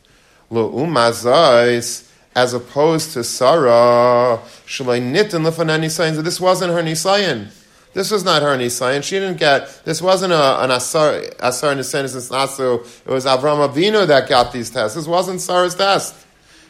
As 2.37 2.52
opposed 2.52 3.12
to 3.12 3.22
Sarah, 3.24 4.40
this 4.66 6.40
wasn't 6.40 6.72
her 6.72 6.83
nisayin. 6.83 7.50
This 7.94 8.11
was 8.11 8.24
not 8.24 8.42
her 8.42 8.59
nisayin. 8.59 9.02
She 9.02 9.18
didn't 9.20 9.38
get. 9.38 9.83
This 9.85 10.02
wasn't 10.02 10.33
a, 10.33 10.62
an 10.64 10.70
asar 10.70 11.22
asar 11.40 11.74
nisayin. 11.74 12.04
It 12.04 13.11
was 13.11 13.24
Avram 13.24 13.66
Avinu 13.66 14.07
that 14.07 14.28
got 14.28 14.52
these 14.52 14.68
tests. 14.68 14.96
This 14.96 15.07
wasn't 15.07 15.40
Sarah's 15.40 15.76
test. 15.76 16.14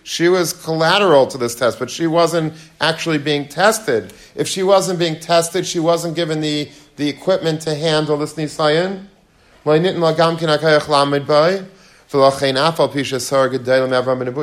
She 0.05 0.29
was 0.29 0.53
collateral 0.53 1.27
to 1.29 1.39
this 1.39 1.55
test, 1.55 1.79
but 1.79 1.91
she 1.91 2.07
wasn't 2.07 2.53
actually 2.79 3.17
being 3.17 3.49
tested. 3.49 4.13
If 4.35 4.47
she 4.47 4.63
wasn't 4.63 4.99
being 4.99 5.19
tested, 5.19 5.67
she 5.67 5.81
wasn't 5.81 6.15
given 6.15 6.43
the, 6.43 6.69
the 6.97 7.09
equipment 7.09 7.63
to 7.63 7.75
handle 7.75 8.19
this 8.19 8.35
nisayin. 8.35 9.07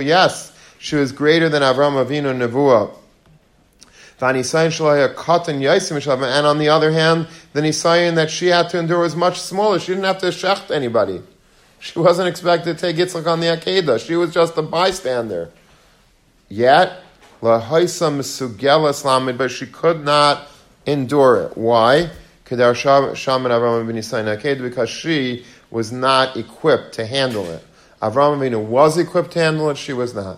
Yes, 0.03 0.51
she 0.79 0.95
was 0.95 1.11
greater 1.11 1.47
than 1.47 1.61
Avram 1.61 2.03
Avinu 2.03 2.33
Nevuah. 2.35 2.97
And 4.21 4.37
on 6.45 6.57
the 6.59 6.69
other 6.69 6.91
hand, 6.91 7.27
the 7.53 7.61
nisayin 7.61 8.15
that 8.15 8.29
she 8.29 8.47
had 8.47 8.69
to 8.69 8.77
endure 8.77 8.99
was 8.99 9.15
much 9.15 9.41
smaller. 9.41 9.79
She 9.79 9.93
didn't 9.93 10.03
have 10.05 10.19
to 10.19 10.27
shecht 10.27 10.69
anybody. 10.69 11.21
She 11.79 11.97
wasn't 11.97 12.27
expected 12.27 12.77
to 12.77 12.81
take 12.81 12.97
Yitzchak 12.97 13.25
on 13.25 13.39
the 13.39 13.47
Akedah. 13.47 14.05
She 14.05 14.15
was 14.15 14.31
just 14.31 14.55
a 14.57 14.61
bystander. 14.61 15.49
Yet, 16.49 17.01
but 17.41 17.61
she 19.47 19.65
could 19.65 20.05
not 20.05 20.47
endure 20.85 21.41
it. 21.43 21.57
Why? 21.57 22.11
Because 22.43 22.79
she 24.89 25.45
was 25.71 25.91
not 25.91 26.37
equipped 26.37 26.93
to 26.93 27.05
handle 27.07 27.49
it. 27.49 27.63
Avram 28.01 28.37
Avinu 28.37 28.63
was 28.63 28.97
equipped 28.99 29.31
to 29.31 29.39
handle 29.39 29.69
it, 29.71 29.77
she 29.77 29.93
was 29.93 30.13
not. 30.13 30.37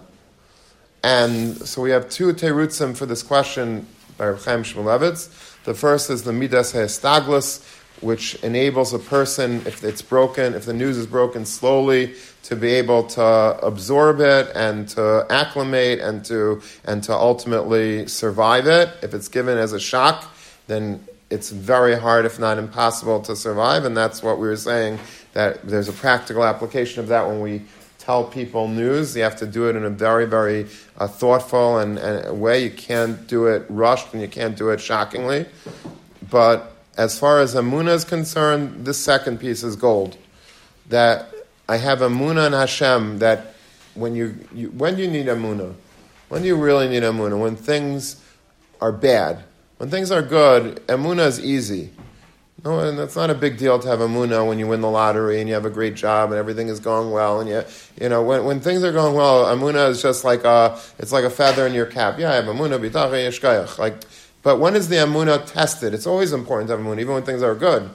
And 1.03 1.57
so 1.57 1.81
we 1.81 1.91
have 1.91 2.09
two 2.09 2.33
terutzim 2.33 2.95
for 2.95 3.05
this 3.05 3.21
question 3.21 3.85
by 4.17 4.27
Reb 4.27 4.39
Chaim 4.39 4.63
Shmulevitz. 4.63 5.63
The 5.65 5.73
first 5.73 6.09
is 6.09 6.23
the 6.23 6.31
Midas 6.31 6.71
Ha'estaglis, 6.71 7.81
which 8.01 8.35
enables 8.35 8.93
a 8.93 8.99
person, 8.99 9.61
if 9.65 9.83
it's 9.83 10.01
broken, 10.01 10.53
if 10.53 10.65
the 10.65 10.73
news 10.73 10.97
is 10.97 11.05
broken 11.05 11.45
slowly, 11.45 12.13
to 12.43 12.55
be 12.55 12.71
able 12.73 13.03
to 13.03 13.21
absorb 13.21 14.19
it 14.19 14.49
and 14.55 14.87
to 14.89 15.25
acclimate 15.29 15.99
and 15.99 16.23
to 16.25 16.61
and 16.85 17.03
to 17.03 17.13
ultimately 17.13 18.07
survive 18.07 18.67
it. 18.67 18.89
If 19.01 19.13
it's 19.13 19.27
given 19.27 19.57
as 19.57 19.73
a 19.73 19.79
shock, 19.79 20.33
then 20.67 21.05
it's 21.29 21.49
very 21.49 21.97
hard, 21.97 22.25
if 22.25 22.39
not 22.39 22.57
impossible, 22.57 23.21
to 23.21 23.35
survive. 23.35 23.85
And 23.85 23.95
that's 23.95 24.21
what 24.21 24.39
we 24.39 24.47
were 24.47 24.55
saying 24.55 24.99
that 25.33 25.67
there's 25.67 25.87
a 25.87 25.93
practical 25.93 26.43
application 26.43 26.99
of 27.01 27.07
that 27.07 27.27
when 27.27 27.41
we 27.41 27.63
tell 28.03 28.25
people 28.25 28.67
news. 28.67 29.15
You 29.15 29.23
have 29.23 29.37
to 29.37 29.47
do 29.47 29.69
it 29.69 29.75
in 29.75 29.85
a 29.85 29.89
very, 29.89 30.25
very 30.25 30.67
uh, 30.97 31.07
thoughtful 31.07 31.77
and, 31.77 31.97
and 31.97 32.41
way. 32.41 32.63
You 32.63 32.71
can't 32.71 33.27
do 33.27 33.47
it 33.47 33.65
rushed 33.69 34.13
and 34.13 34.21
you 34.21 34.27
can't 34.27 34.57
do 34.57 34.69
it 34.69 34.81
shockingly. 34.81 35.45
But 36.29 36.73
as 36.97 37.17
far 37.17 37.39
as 37.39 37.55
Amuna 37.55 37.93
is 37.93 38.03
concerned, 38.03 38.85
this 38.85 38.97
second 38.97 39.39
piece 39.39 39.63
is 39.63 39.75
gold. 39.75 40.17
That 40.89 41.33
I 41.69 41.77
have 41.77 41.99
Amuna 41.99 42.47
and 42.47 42.55
Hashem 42.55 43.19
that 43.19 43.55
when 43.95 44.15
you, 44.15 44.35
you 44.53 44.67
when 44.69 44.95
do 44.95 45.01
you 45.01 45.09
need 45.09 45.27
Amuna? 45.27 45.73
When 46.27 46.41
do 46.41 46.47
you 46.47 46.57
really 46.57 46.89
need 46.89 47.03
Amuna? 47.03 47.39
When 47.39 47.55
things 47.55 48.21
are 48.81 48.91
bad. 48.91 49.43
When 49.77 49.89
things 49.89 50.11
are 50.11 50.21
good, 50.21 50.85
Amuna 50.87 51.25
is 51.27 51.39
easy. 51.39 51.91
No, 52.63 52.79
and 52.79 52.97
that's 52.97 53.17
not 53.17 53.29
a 53.29 53.35
big 53.35 53.57
deal 53.57 53.77
to 53.77 53.87
have 53.89 53.99
Amuna 53.99 54.47
when 54.47 54.57
you 54.57 54.67
win 54.67 54.79
the 54.79 54.89
lottery 54.89 55.39
and 55.41 55.49
you 55.49 55.53
have 55.53 55.65
a 55.65 55.69
great 55.69 55.95
job 55.95 56.31
and 56.31 56.39
everything 56.39 56.69
is 56.69 56.79
going 56.79 57.11
well. 57.11 57.41
And 57.41 57.49
you, 57.49 57.63
you 57.99 58.07
know, 58.07 58.23
when, 58.23 58.45
when 58.45 58.61
things 58.61 58.85
are 58.85 58.91
going 58.93 59.15
well, 59.15 59.45
Amuna 59.45 59.89
is 59.89 60.01
just 60.01 60.23
like 60.23 60.45
a, 60.45 60.79
it's 60.97 61.11
like 61.11 61.25
a 61.25 61.29
feather 61.29 61.67
in 61.67 61.73
your 61.73 61.85
cap. 61.85 62.17
Yeah, 62.17 62.31
I 62.31 62.35
have 62.35 62.45
Amuna, 62.45 62.79
bitachon, 62.79 63.27
yeshkayach. 63.27 63.77
Like, 63.77 63.95
but 64.43 64.59
when 64.59 64.75
is 64.75 64.89
the 64.89 64.97
amuna 64.97 65.45
tested? 65.45 65.93
It's 65.93 66.05
always 66.05 66.33
important 66.33 66.69
to 66.69 66.77
have 66.77 66.85
amuna, 66.85 66.99
even 66.99 67.13
when 67.13 67.23
things 67.23 67.41
are 67.41 67.55
good. 67.55 67.89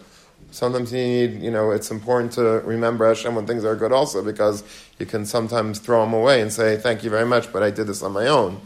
Sometimes 0.50 0.90
you 0.92 0.98
need, 0.98 1.42
you 1.42 1.50
know, 1.50 1.70
it's 1.70 1.90
important 1.90 2.32
to 2.32 2.62
remember 2.64 3.06
Hashem 3.06 3.34
when 3.34 3.46
things 3.46 3.66
are 3.66 3.76
good 3.76 3.92
also, 3.92 4.24
because 4.24 4.64
you 4.98 5.04
can 5.04 5.26
sometimes 5.26 5.78
throw 5.78 6.02
them 6.04 6.14
away 6.14 6.40
and 6.40 6.50
say, 6.50 6.78
"Thank 6.78 7.04
you 7.04 7.10
very 7.10 7.26
much, 7.26 7.52
but 7.52 7.62
I 7.62 7.70
did 7.70 7.86
this 7.86 8.02
on 8.02 8.12
my 8.12 8.26
own." 8.26 8.62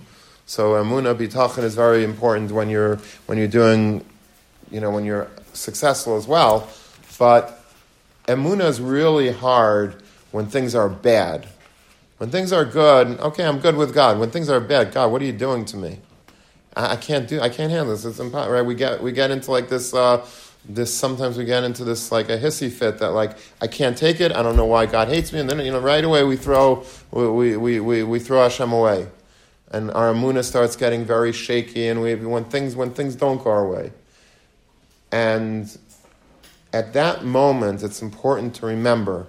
So 0.47 0.75
amuna 0.75 1.17
bitachon 1.17 1.65
is 1.65 1.75
very 1.75 2.05
important 2.05 2.53
when 2.53 2.71
you're 2.71 2.99
when 3.27 3.37
you're 3.37 3.49
doing, 3.49 4.05
you 4.71 4.81
know, 4.81 4.93
when 4.93 5.05
you're 5.05 5.29
successful 5.53 6.17
as 6.17 6.27
well. 6.27 6.69
But 7.19 7.61
amuna 8.27 8.65
is 8.65 8.81
really 8.81 9.33
hard 9.33 10.03
when 10.31 10.47
things 10.47 10.75
are 10.75 10.89
bad. 10.89 11.49
When 12.19 12.31
things 12.31 12.53
are 12.53 12.65
good, 12.65 13.19
okay, 13.21 13.45
I'm 13.45 13.59
good 13.59 13.77
with 13.77 13.93
God. 13.93 14.19
When 14.19 14.31
things 14.31 14.49
are 14.49 14.61
bad, 14.61 14.93
God, 14.93 15.11
what 15.11 15.23
are 15.23 15.25
you 15.25 15.33
doing 15.33 15.65
to 15.67 15.77
me? 15.77 15.99
I, 16.77 16.93
I 16.93 16.97
can't 16.97 17.29
do. 17.29 17.41
I 17.41 17.49
can't 17.49 17.71
handle 17.71 17.95
this. 17.95 18.05
It's 18.05 18.21
impossible. 18.21 18.55
Right? 18.55 18.65
We 18.65 18.75
get 18.75 19.03
we 19.03 19.13
get 19.13 19.31
into 19.31 19.51
like 19.51 19.69
this. 19.69 19.93
Uh, 19.93 20.27
this 20.65 20.95
sometimes 20.95 21.37
we 21.37 21.45
get 21.45 21.65
into 21.65 21.85
this 21.85 22.13
like 22.13 22.29
a 22.29 22.39
hissy 22.39 22.71
fit 22.71 22.99
that 22.99 23.11
like 23.11 23.37
I 23.61 23.67
can't 23.67 23.99
take 23.99 24.21
it. 24.21 24.33
I 24.33 24.43
don't 24.43 24.57
know 24.57 24.67
why 24.67 24.87
God 24.87 25.09
hates 25.09 25.33
me, 25.33 25.41
and 25.41 25.51
then 25.51 25.59
you 25.61 25.73
know 25.73 25.81
right 25.81 26.05
away 26.05 26.23
we 26.25 26.37
throw 26.37 26.85
we 27.11 27.57
we 27.57 27.81
we, 27.81 28.03
we 28.05 28.19
throw 28.21 28.43
Hashem 28.43 28.73
away, 28.73 29.09
and 29.73 29.91
our 29.91 30.13
amuna 30.13 30.45
starts 30.45 30.77
getting 30.77 31.05
very 31.05 31.33
shaky, 31.33 31.89
and 31.89 32.01
we 32.01 32.15
when 32.15 32.45
things 32.45 32.77
when 32.77 32.93
things 32.93 33.17
don't 33.17 33.43
go 33.43 33.51
our 33.51 33.67
way, 33.67 33.93
and 35.13 35.79
at 36.73 36.93
that 36.95 37.25
moment 37.25 37.83
it's 37.83 38.03
important 38.03 38.55
to 38.57 38.67
remember 38.67 39.27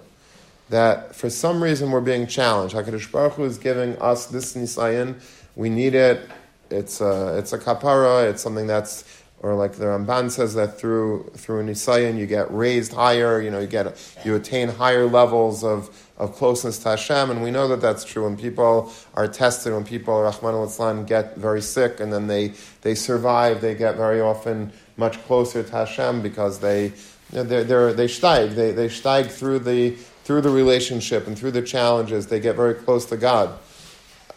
that 0.70 1.14
for 1.14 1.28
some 1.30 1.62
reason 1.62 1.90
we're 1.90 2.00
being 2.00 2.26
challenged. 2.26 2.74
Hakadosh 2.74 3.12
Baruch 3.12 3.34
Hu 3.34 3.44
is 3.44 3.58
giving 3.58 3.96
us 3.98 4.26
this 4.26 4.54
nisayin. 4.54 5.20
We 5.54 5.68
need 5.68 5.94
it 5.94 6.28
it's 6.70 7.00
a, 7.00 7.38
it's 7.38 7.52
a 7.52 7.58
kapara, 7.58 8.28
it's 8.28 8.42
something 8.42 8.66
that's, 8.66 9.22
or 9.44 9.54
like 9.54 9.72
the 9.72 9.84
Ramban 9.84 10.30
says 10.30 10.54
that 10.54 10.78
through, 10.78 11.30
through 11.36 11.60
a 11.60 11.64
nisayan 11.64 12.16
you 12.16 12.24
get 12.24 12.50
raised 12.50 12.94
higher, 12.94 13.42
you 13.42 13.50
know, 13.50 13.60
you 13.60 13.66
get, 13.66 13.94
you 14.24 14.34
attain 14.34 14.70
higher 14.70 15.04
levels 15.04 15.62
of, 15.62 15.90
of 16.16 16.34
closeness 16.34 16.78
to 16.78 16.88
Hashem, 16.88 17.30
and 17.30 17.42
we 17.42 17.50
know 17.50 17.68
that 17.68 17.82
that's 17.82 18.04
true. 18.04 18.24
When 18.24 18.38
people 18.38 18.90
are 19.12 19.28
tested, 19.28 19.74
when 19.74 19.84
people, 19.84 20.18
Rahman 20.22 20.54
al 20.54 21.04
get 21.04 21.36
very 21.36 21.60
sick 21.60 22.00
and 22.00 22.10
then 22.10 22.26
they, 22.26 22.54
they 22.80 22.94
survive, 22.94 23.60
they 23.60 23.74
get 23.74 23.96
very 23.96 24.18
often 24.18 24.72
much 24.96 25.22
closer 25.26 25.62
to 25.62 25.70
Hashem 25.70 26.22
because 26.22 26.60
they, 26.60 26.94
they're, 27.30 27.64
they're, 27.64 27.92
they 27.92 28.06
steig, 28.06 28.54
they, 28.54 28.72
they 28.72 28.88
steig 28.88 29.30
through 29.30 29.58
the, 29.58 29.90
through 30.24 30.40
the 30.40 30.48
relationship 30.48 31.26
and 31.26 31.38
through 31.38 31.50
the 31.50 31.60
challenges, 31.60 32.28
they 32.28 32.40
get 32.40 32.56
very 32.56 32.72
close 32.72 33.04
to 33.04 33.18
God. 33.18 33.58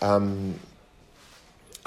Um, 0.01 0.59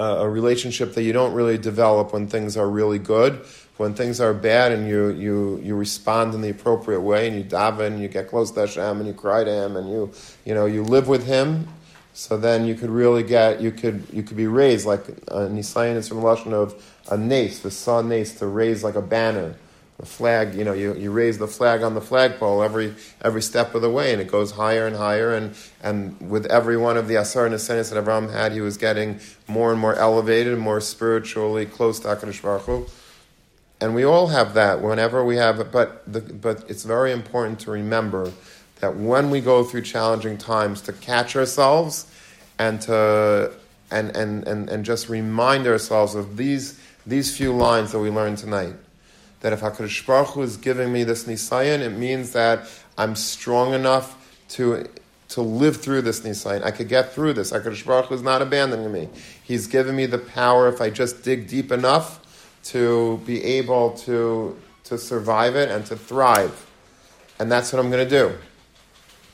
a, 0.00 0.22
a 0.22 0.28
relationship 0.28 0.94
that 0.94 1.02
you 1.02 1.12
don't 1.12 1.34
really 1.34 1.58
develop 1.58 2.12
when 2.12 2.26
things 2.26 2.56
are 2.56 2.68
really 2.68 2.98
good. 2.98 3.44
When 3.76 3.94
things 3.94 4.20
are 4.20 4.34
bad 4.34 4.72
and 4.72 4.88
you, 4.88 5.08
you, 5.08 5.60
you 5.62 5.74
respond 5.74 6.34
in 6.34 6.40
the 6.40 6.50
appropriate 6.50 7.00
way 7.00 7.28
and 7.28 7.36
you 7.36 7.44
daven, 7.44 8.00
you 8.00 8.08
get 8.08 8.28
close 8.28 8.50
to 8.52 8.60
Hashem 8.60 8.98
and 8.98 9.06
you 9.06 9.14
cry 9.14 9.44
to 9.44 9.50
Him 9.50 9.76
and 9.76 9.90
you, 9.90 10.12
you, 10.44 10.54
know, 10.54 10.66
you 10.66 10.82
live 10.82 11.08
with 11.08 11.26
Him, 11.26 11.68
so 12.12 12.36
then 12.36 12.66
you 12.66 12.74
could 12.74 12.90
really 12.90 13.22
get, 13.22 13.60
you 13.60 13.70
could, 13.70 14.06
you 14.12 14.22
could 14.22 14.36
be 14.36 14.46
raised 14.46 14.86
like, 14.86 15.00
uh, 15.28 15.48
Nisayan 15.48 15.96
is 15.96 16.08
from 16.08 16.18
the 16.18 16.24
Lashon 16.24 16.52
of 16.52 16.74
a 17.10 17.16
nace, 17.16 17.60
the 17.60 17.70
saw 17.70 18.02
nace, 18.02 18.34
to 18.38 18.46
raise 18.46 18.84
like 18.84 18.96
a 18.96 19.02
banner 19.02 19.54
the 20.00 20.06
flag, 20.06 20.54
you 20.54 20.64
know, 20.64 20.72
you, 20.72 20.94
you 20.94 21.10
raise 21.10 21.36
the 21.36 21.46
flag 21.46 21.82
on 21.82 21.92
the 21.92 22.00
flagpole 22.00 22.62
every 22.62 22.94
every 23.20 23.42
step 23.42 23.74
of 23.74 23.82
the 23.82 23.90
way, 23.90 24.12
and 24.12 24.20
it 24.20 24.28
goes 24.28 24.52
higher 24.52 24.86
and 24.86 24.96
higher. 24.96 25.34
And, 25.34 25.54
and 25.82 26.18
with 26.30 26.46
every 26.46 26.78
one 26.78 26.96
of 26.96 27.06
the 27.06 27.16
Asar 27.16 27.48
Nesenis 27.48 27.92
that 27.92 28.02
Avram 28.02 28.32
had, 28.32 28.52
he 28.52 28.62
was 28.62 28.78
getting 28.78 29.20
more 29.46 29.70
and 29.70 29.78
more 29.78 29.94
elevated, 29.94 30.58
more 30.58 30.80
spiritually 30.80 31.66
close 31.66 32.00
to 32.00 32.08
HaKadosh 32.08 32.40
Baruch 32.40 32.62
Hu. 32.62 32.86
And 33.82 33.94
we 33.94 34.04
all 34.04 34.28
have 34.28 34.54
that 34.54 34.80
whenever 34.80 35.22
we 35.24 35.36
have 35.36 35.70
but, 35.70 36.02
the, 36.10 36.20
but 36.20 36.64
it's 36.68 36.84
very 36.84 37.12
important 37.12 37.60
to 37.60 37.70
remember 37.70 38.32
that 38.80 38.96
when 38.96 39.30
we 39.30 39.42
go 39.42 39.64
through 39.64 39.82
challenging 39.82 40.38
times, 40.38 40.80
to 40.82 40.94
catch 40.94 41.36
ourselves 41.36 42.10
and 42.58 42.80
to 42.82 43.52
and, 43.90 44.16
and, 44.16 44.46
and, 44.46 44.70
and 44.70 44.84
just 44.84 45.08
remind 45.08 45.66
ourselves 45.66 46.14
of 46.14 46.36
these, 46.36 46.80
these 47.06 47.36
few 47.36 47.52
lines 47.52 47.92
that 47.92 47.98
we 47.98 48.08
learned 48.08 48.38
tonight 48.38 48.74
that 49.40 49.52
if 49.52 49.60
HaKadosh 49.60 50.06
Baruch 50.06 50.28
Hu 50.28 50.42
is 50.42 50.56
giving 50.56 50.92
me 50.92 51.04
this 51.04 51.24
Nisayan, 51.24 51.80
it 51.80 51.90
means 51.90 52.32
that 52.32 52.68
I'm 52.98 53.16
strong 53.16 53.72
enough 53.72 54.16
to, 54.50 54.86
to 55.30 55.42
live 55.42 55.78
through 55.78 56.02
this 56.02 56.20
Nisayan. 56.20 56.62
I 56.62 56.70
could 56.70 56.88
get 56.88 57.12
through 57.12 57.34
this. 57.34 57.52
HaKadosh 57.52 57.84
Baruch 57.86 58.06
Hu 58.06 58.14
is 58.14 58.22
not 58.22 58.42
abandoning 58.42 58.92
me. 58.92 59.08
He's 59.42 59.66
given 59.66 59.96
me 59.96 60.06
the 60.06 60.18
power, 60.18 60.68
if 60.68 60.80
I 60.80 60.90
just 60.90 61.22
dig 61.22 61.48
deep 61.48 61.72
enough, 61.72 62.20
to 62.64 63.18
be 63.24 63.42
able 63.42 63.92
to, 63.92 64.58
to 64.84 64.98
survive 64.98 65.56
it 65.56 65.70
and 65.70 65.86
to 65.86 65.96
thrive. 65.96 66.66
And 67.38 67.50
that's 67.50 67.72
what 67.72 67.82
I'm 67.82 67.90
going 67.90 68.06
to 68.06 68.10
do. 68.10 68.36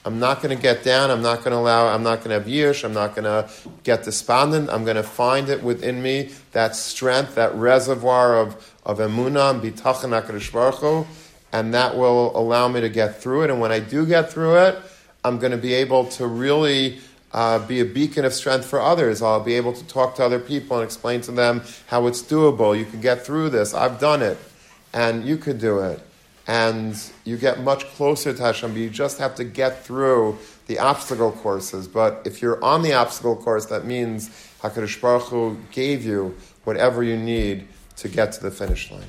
I'm 0.05 0.21
not 0.21 0.41
going 0.41 0.57
to 0.57 0.63
get 0.63 0.85
down. 0.85 1.11
I'm 1.11 1.23
not 1.23 1.39
going 1.39 1.51
to 1.51 1.57
allow, 1.57 1.89
I'm 1.89 2.05
not 2.05 2.19
going 2.19 2.29
to 2.29 2.35
have 2.35 2.45
yish. 2.45 2.85
I'm 2.85 2.95
not 2.95 3.17
going 3.17 3.25
to 3.25 3.51
get 3.83 4.05
despondent. 4.05 4.71
I'm 4.71 4.85
going 4.85 4.95
to 4.97 5.03
find 5.03 5.49
it 5.49 5.65
within 5.65 6.01
me, 6.01 6.31
that 6.53 6.77
strength, 6.77 7.35
that 7.35 7.53
reservoir 7.57 8.39
of, 8.39 8.76
of 8.87 8.99
emunah 8.99 9.51
and 9.51 9.61
bitachon 9.61 10.11
HaKadosh 10.19 10.53
Baruch 10.53 10.77
Hu, 10.77 11.07
and 11.53 11.75
that 11.75 11.97
will 11.97 12.35
allow 12.39 12.69
me 12.69 12.81
to 12.81 12.89
get 12.89 13.21
through 13.21 13.43
it. 13.43 13.51
And 13.51 13.61
when 13.61 13.73
I 13.73 13.81
do 13.81 14.07
get 14.07 14.33
through 14.33 14.57
it, 14.59 14.79
I'm 15.25 15.39
going 15.39 15.51
to 15.51 15.59
be 15.59 15.75
able 15.75 16.07
to 16.11 16.27
really 16.27 17.01
uh, 17.33 17.59
be 17.67 17.81
a 17.81 17.85
beacon 17.85 18.25
of 18.25 18.33
strength 18.33 18.65
for 18.65 18.81
others. 18.81 19.23
I'll 19.23 19.41
be 19.43 19.55
able 19.55 19.73
to 19.73 19.85
talk 19.87 20.15
to 20.17 20.25
other 20.25 20.39
people 20.39 20.77
and 20.77 20.85
explain 20.85 21.21
to 21.23 21.33
them 21.33 21.63
how 21.89 22.07
it's 22.07 22.23
doable. 22.23 22.79
You 22.79 22.85
can 22.85 23.01
get 23.01 23.27
through 23.27 23.51
this. 23.51 23.75
I've 23.75 23.99
done 23.99 24.23
it, 24.23 24.39
and 24.93 25.27
you 25.27 25.37
could 25.37 25.59
do 25.59 25.81
it. 25.81 26.01
And 26.47 26.97
you 27.25 27.37
get 27.37 27.65
much 27.65 27.85
closer 27.97 28.33
to 28.33 28.41
Hashem, 28.41 28.71
but 28.71 28.79
you 28.79 28.89
just 28.89 29.19
have 29.19 29.35
to 29.35 29.45
get 29.45 29.85
through 29.85 30.39
the 30.69 30.79
obstacle 30.79 31.33
courses. 31.33 31.89
But 31.89 32.23
if 32.25 32.41
you're 32.41 32.63
on 32.63 32.83
the 32.83 32.93
obstacle 32.93 33.35
course, 33.35 33.67
that 33.67 33.85
means 33.85 34.29
HaKadosh 34.63 35.01
Baruch 35.01 35.25
Hu 35.25 35.59
gave 35.73 36.05
you 36.05 36.37
whatever 36.63 37.03
you 37.03 37.17
need 37.17 37.67
to 37.97 38.09
get 38.09 38.33
to 38.33 38.43
the 38.43 38.51
finish 38.51 38.91
line. 38.91 39.03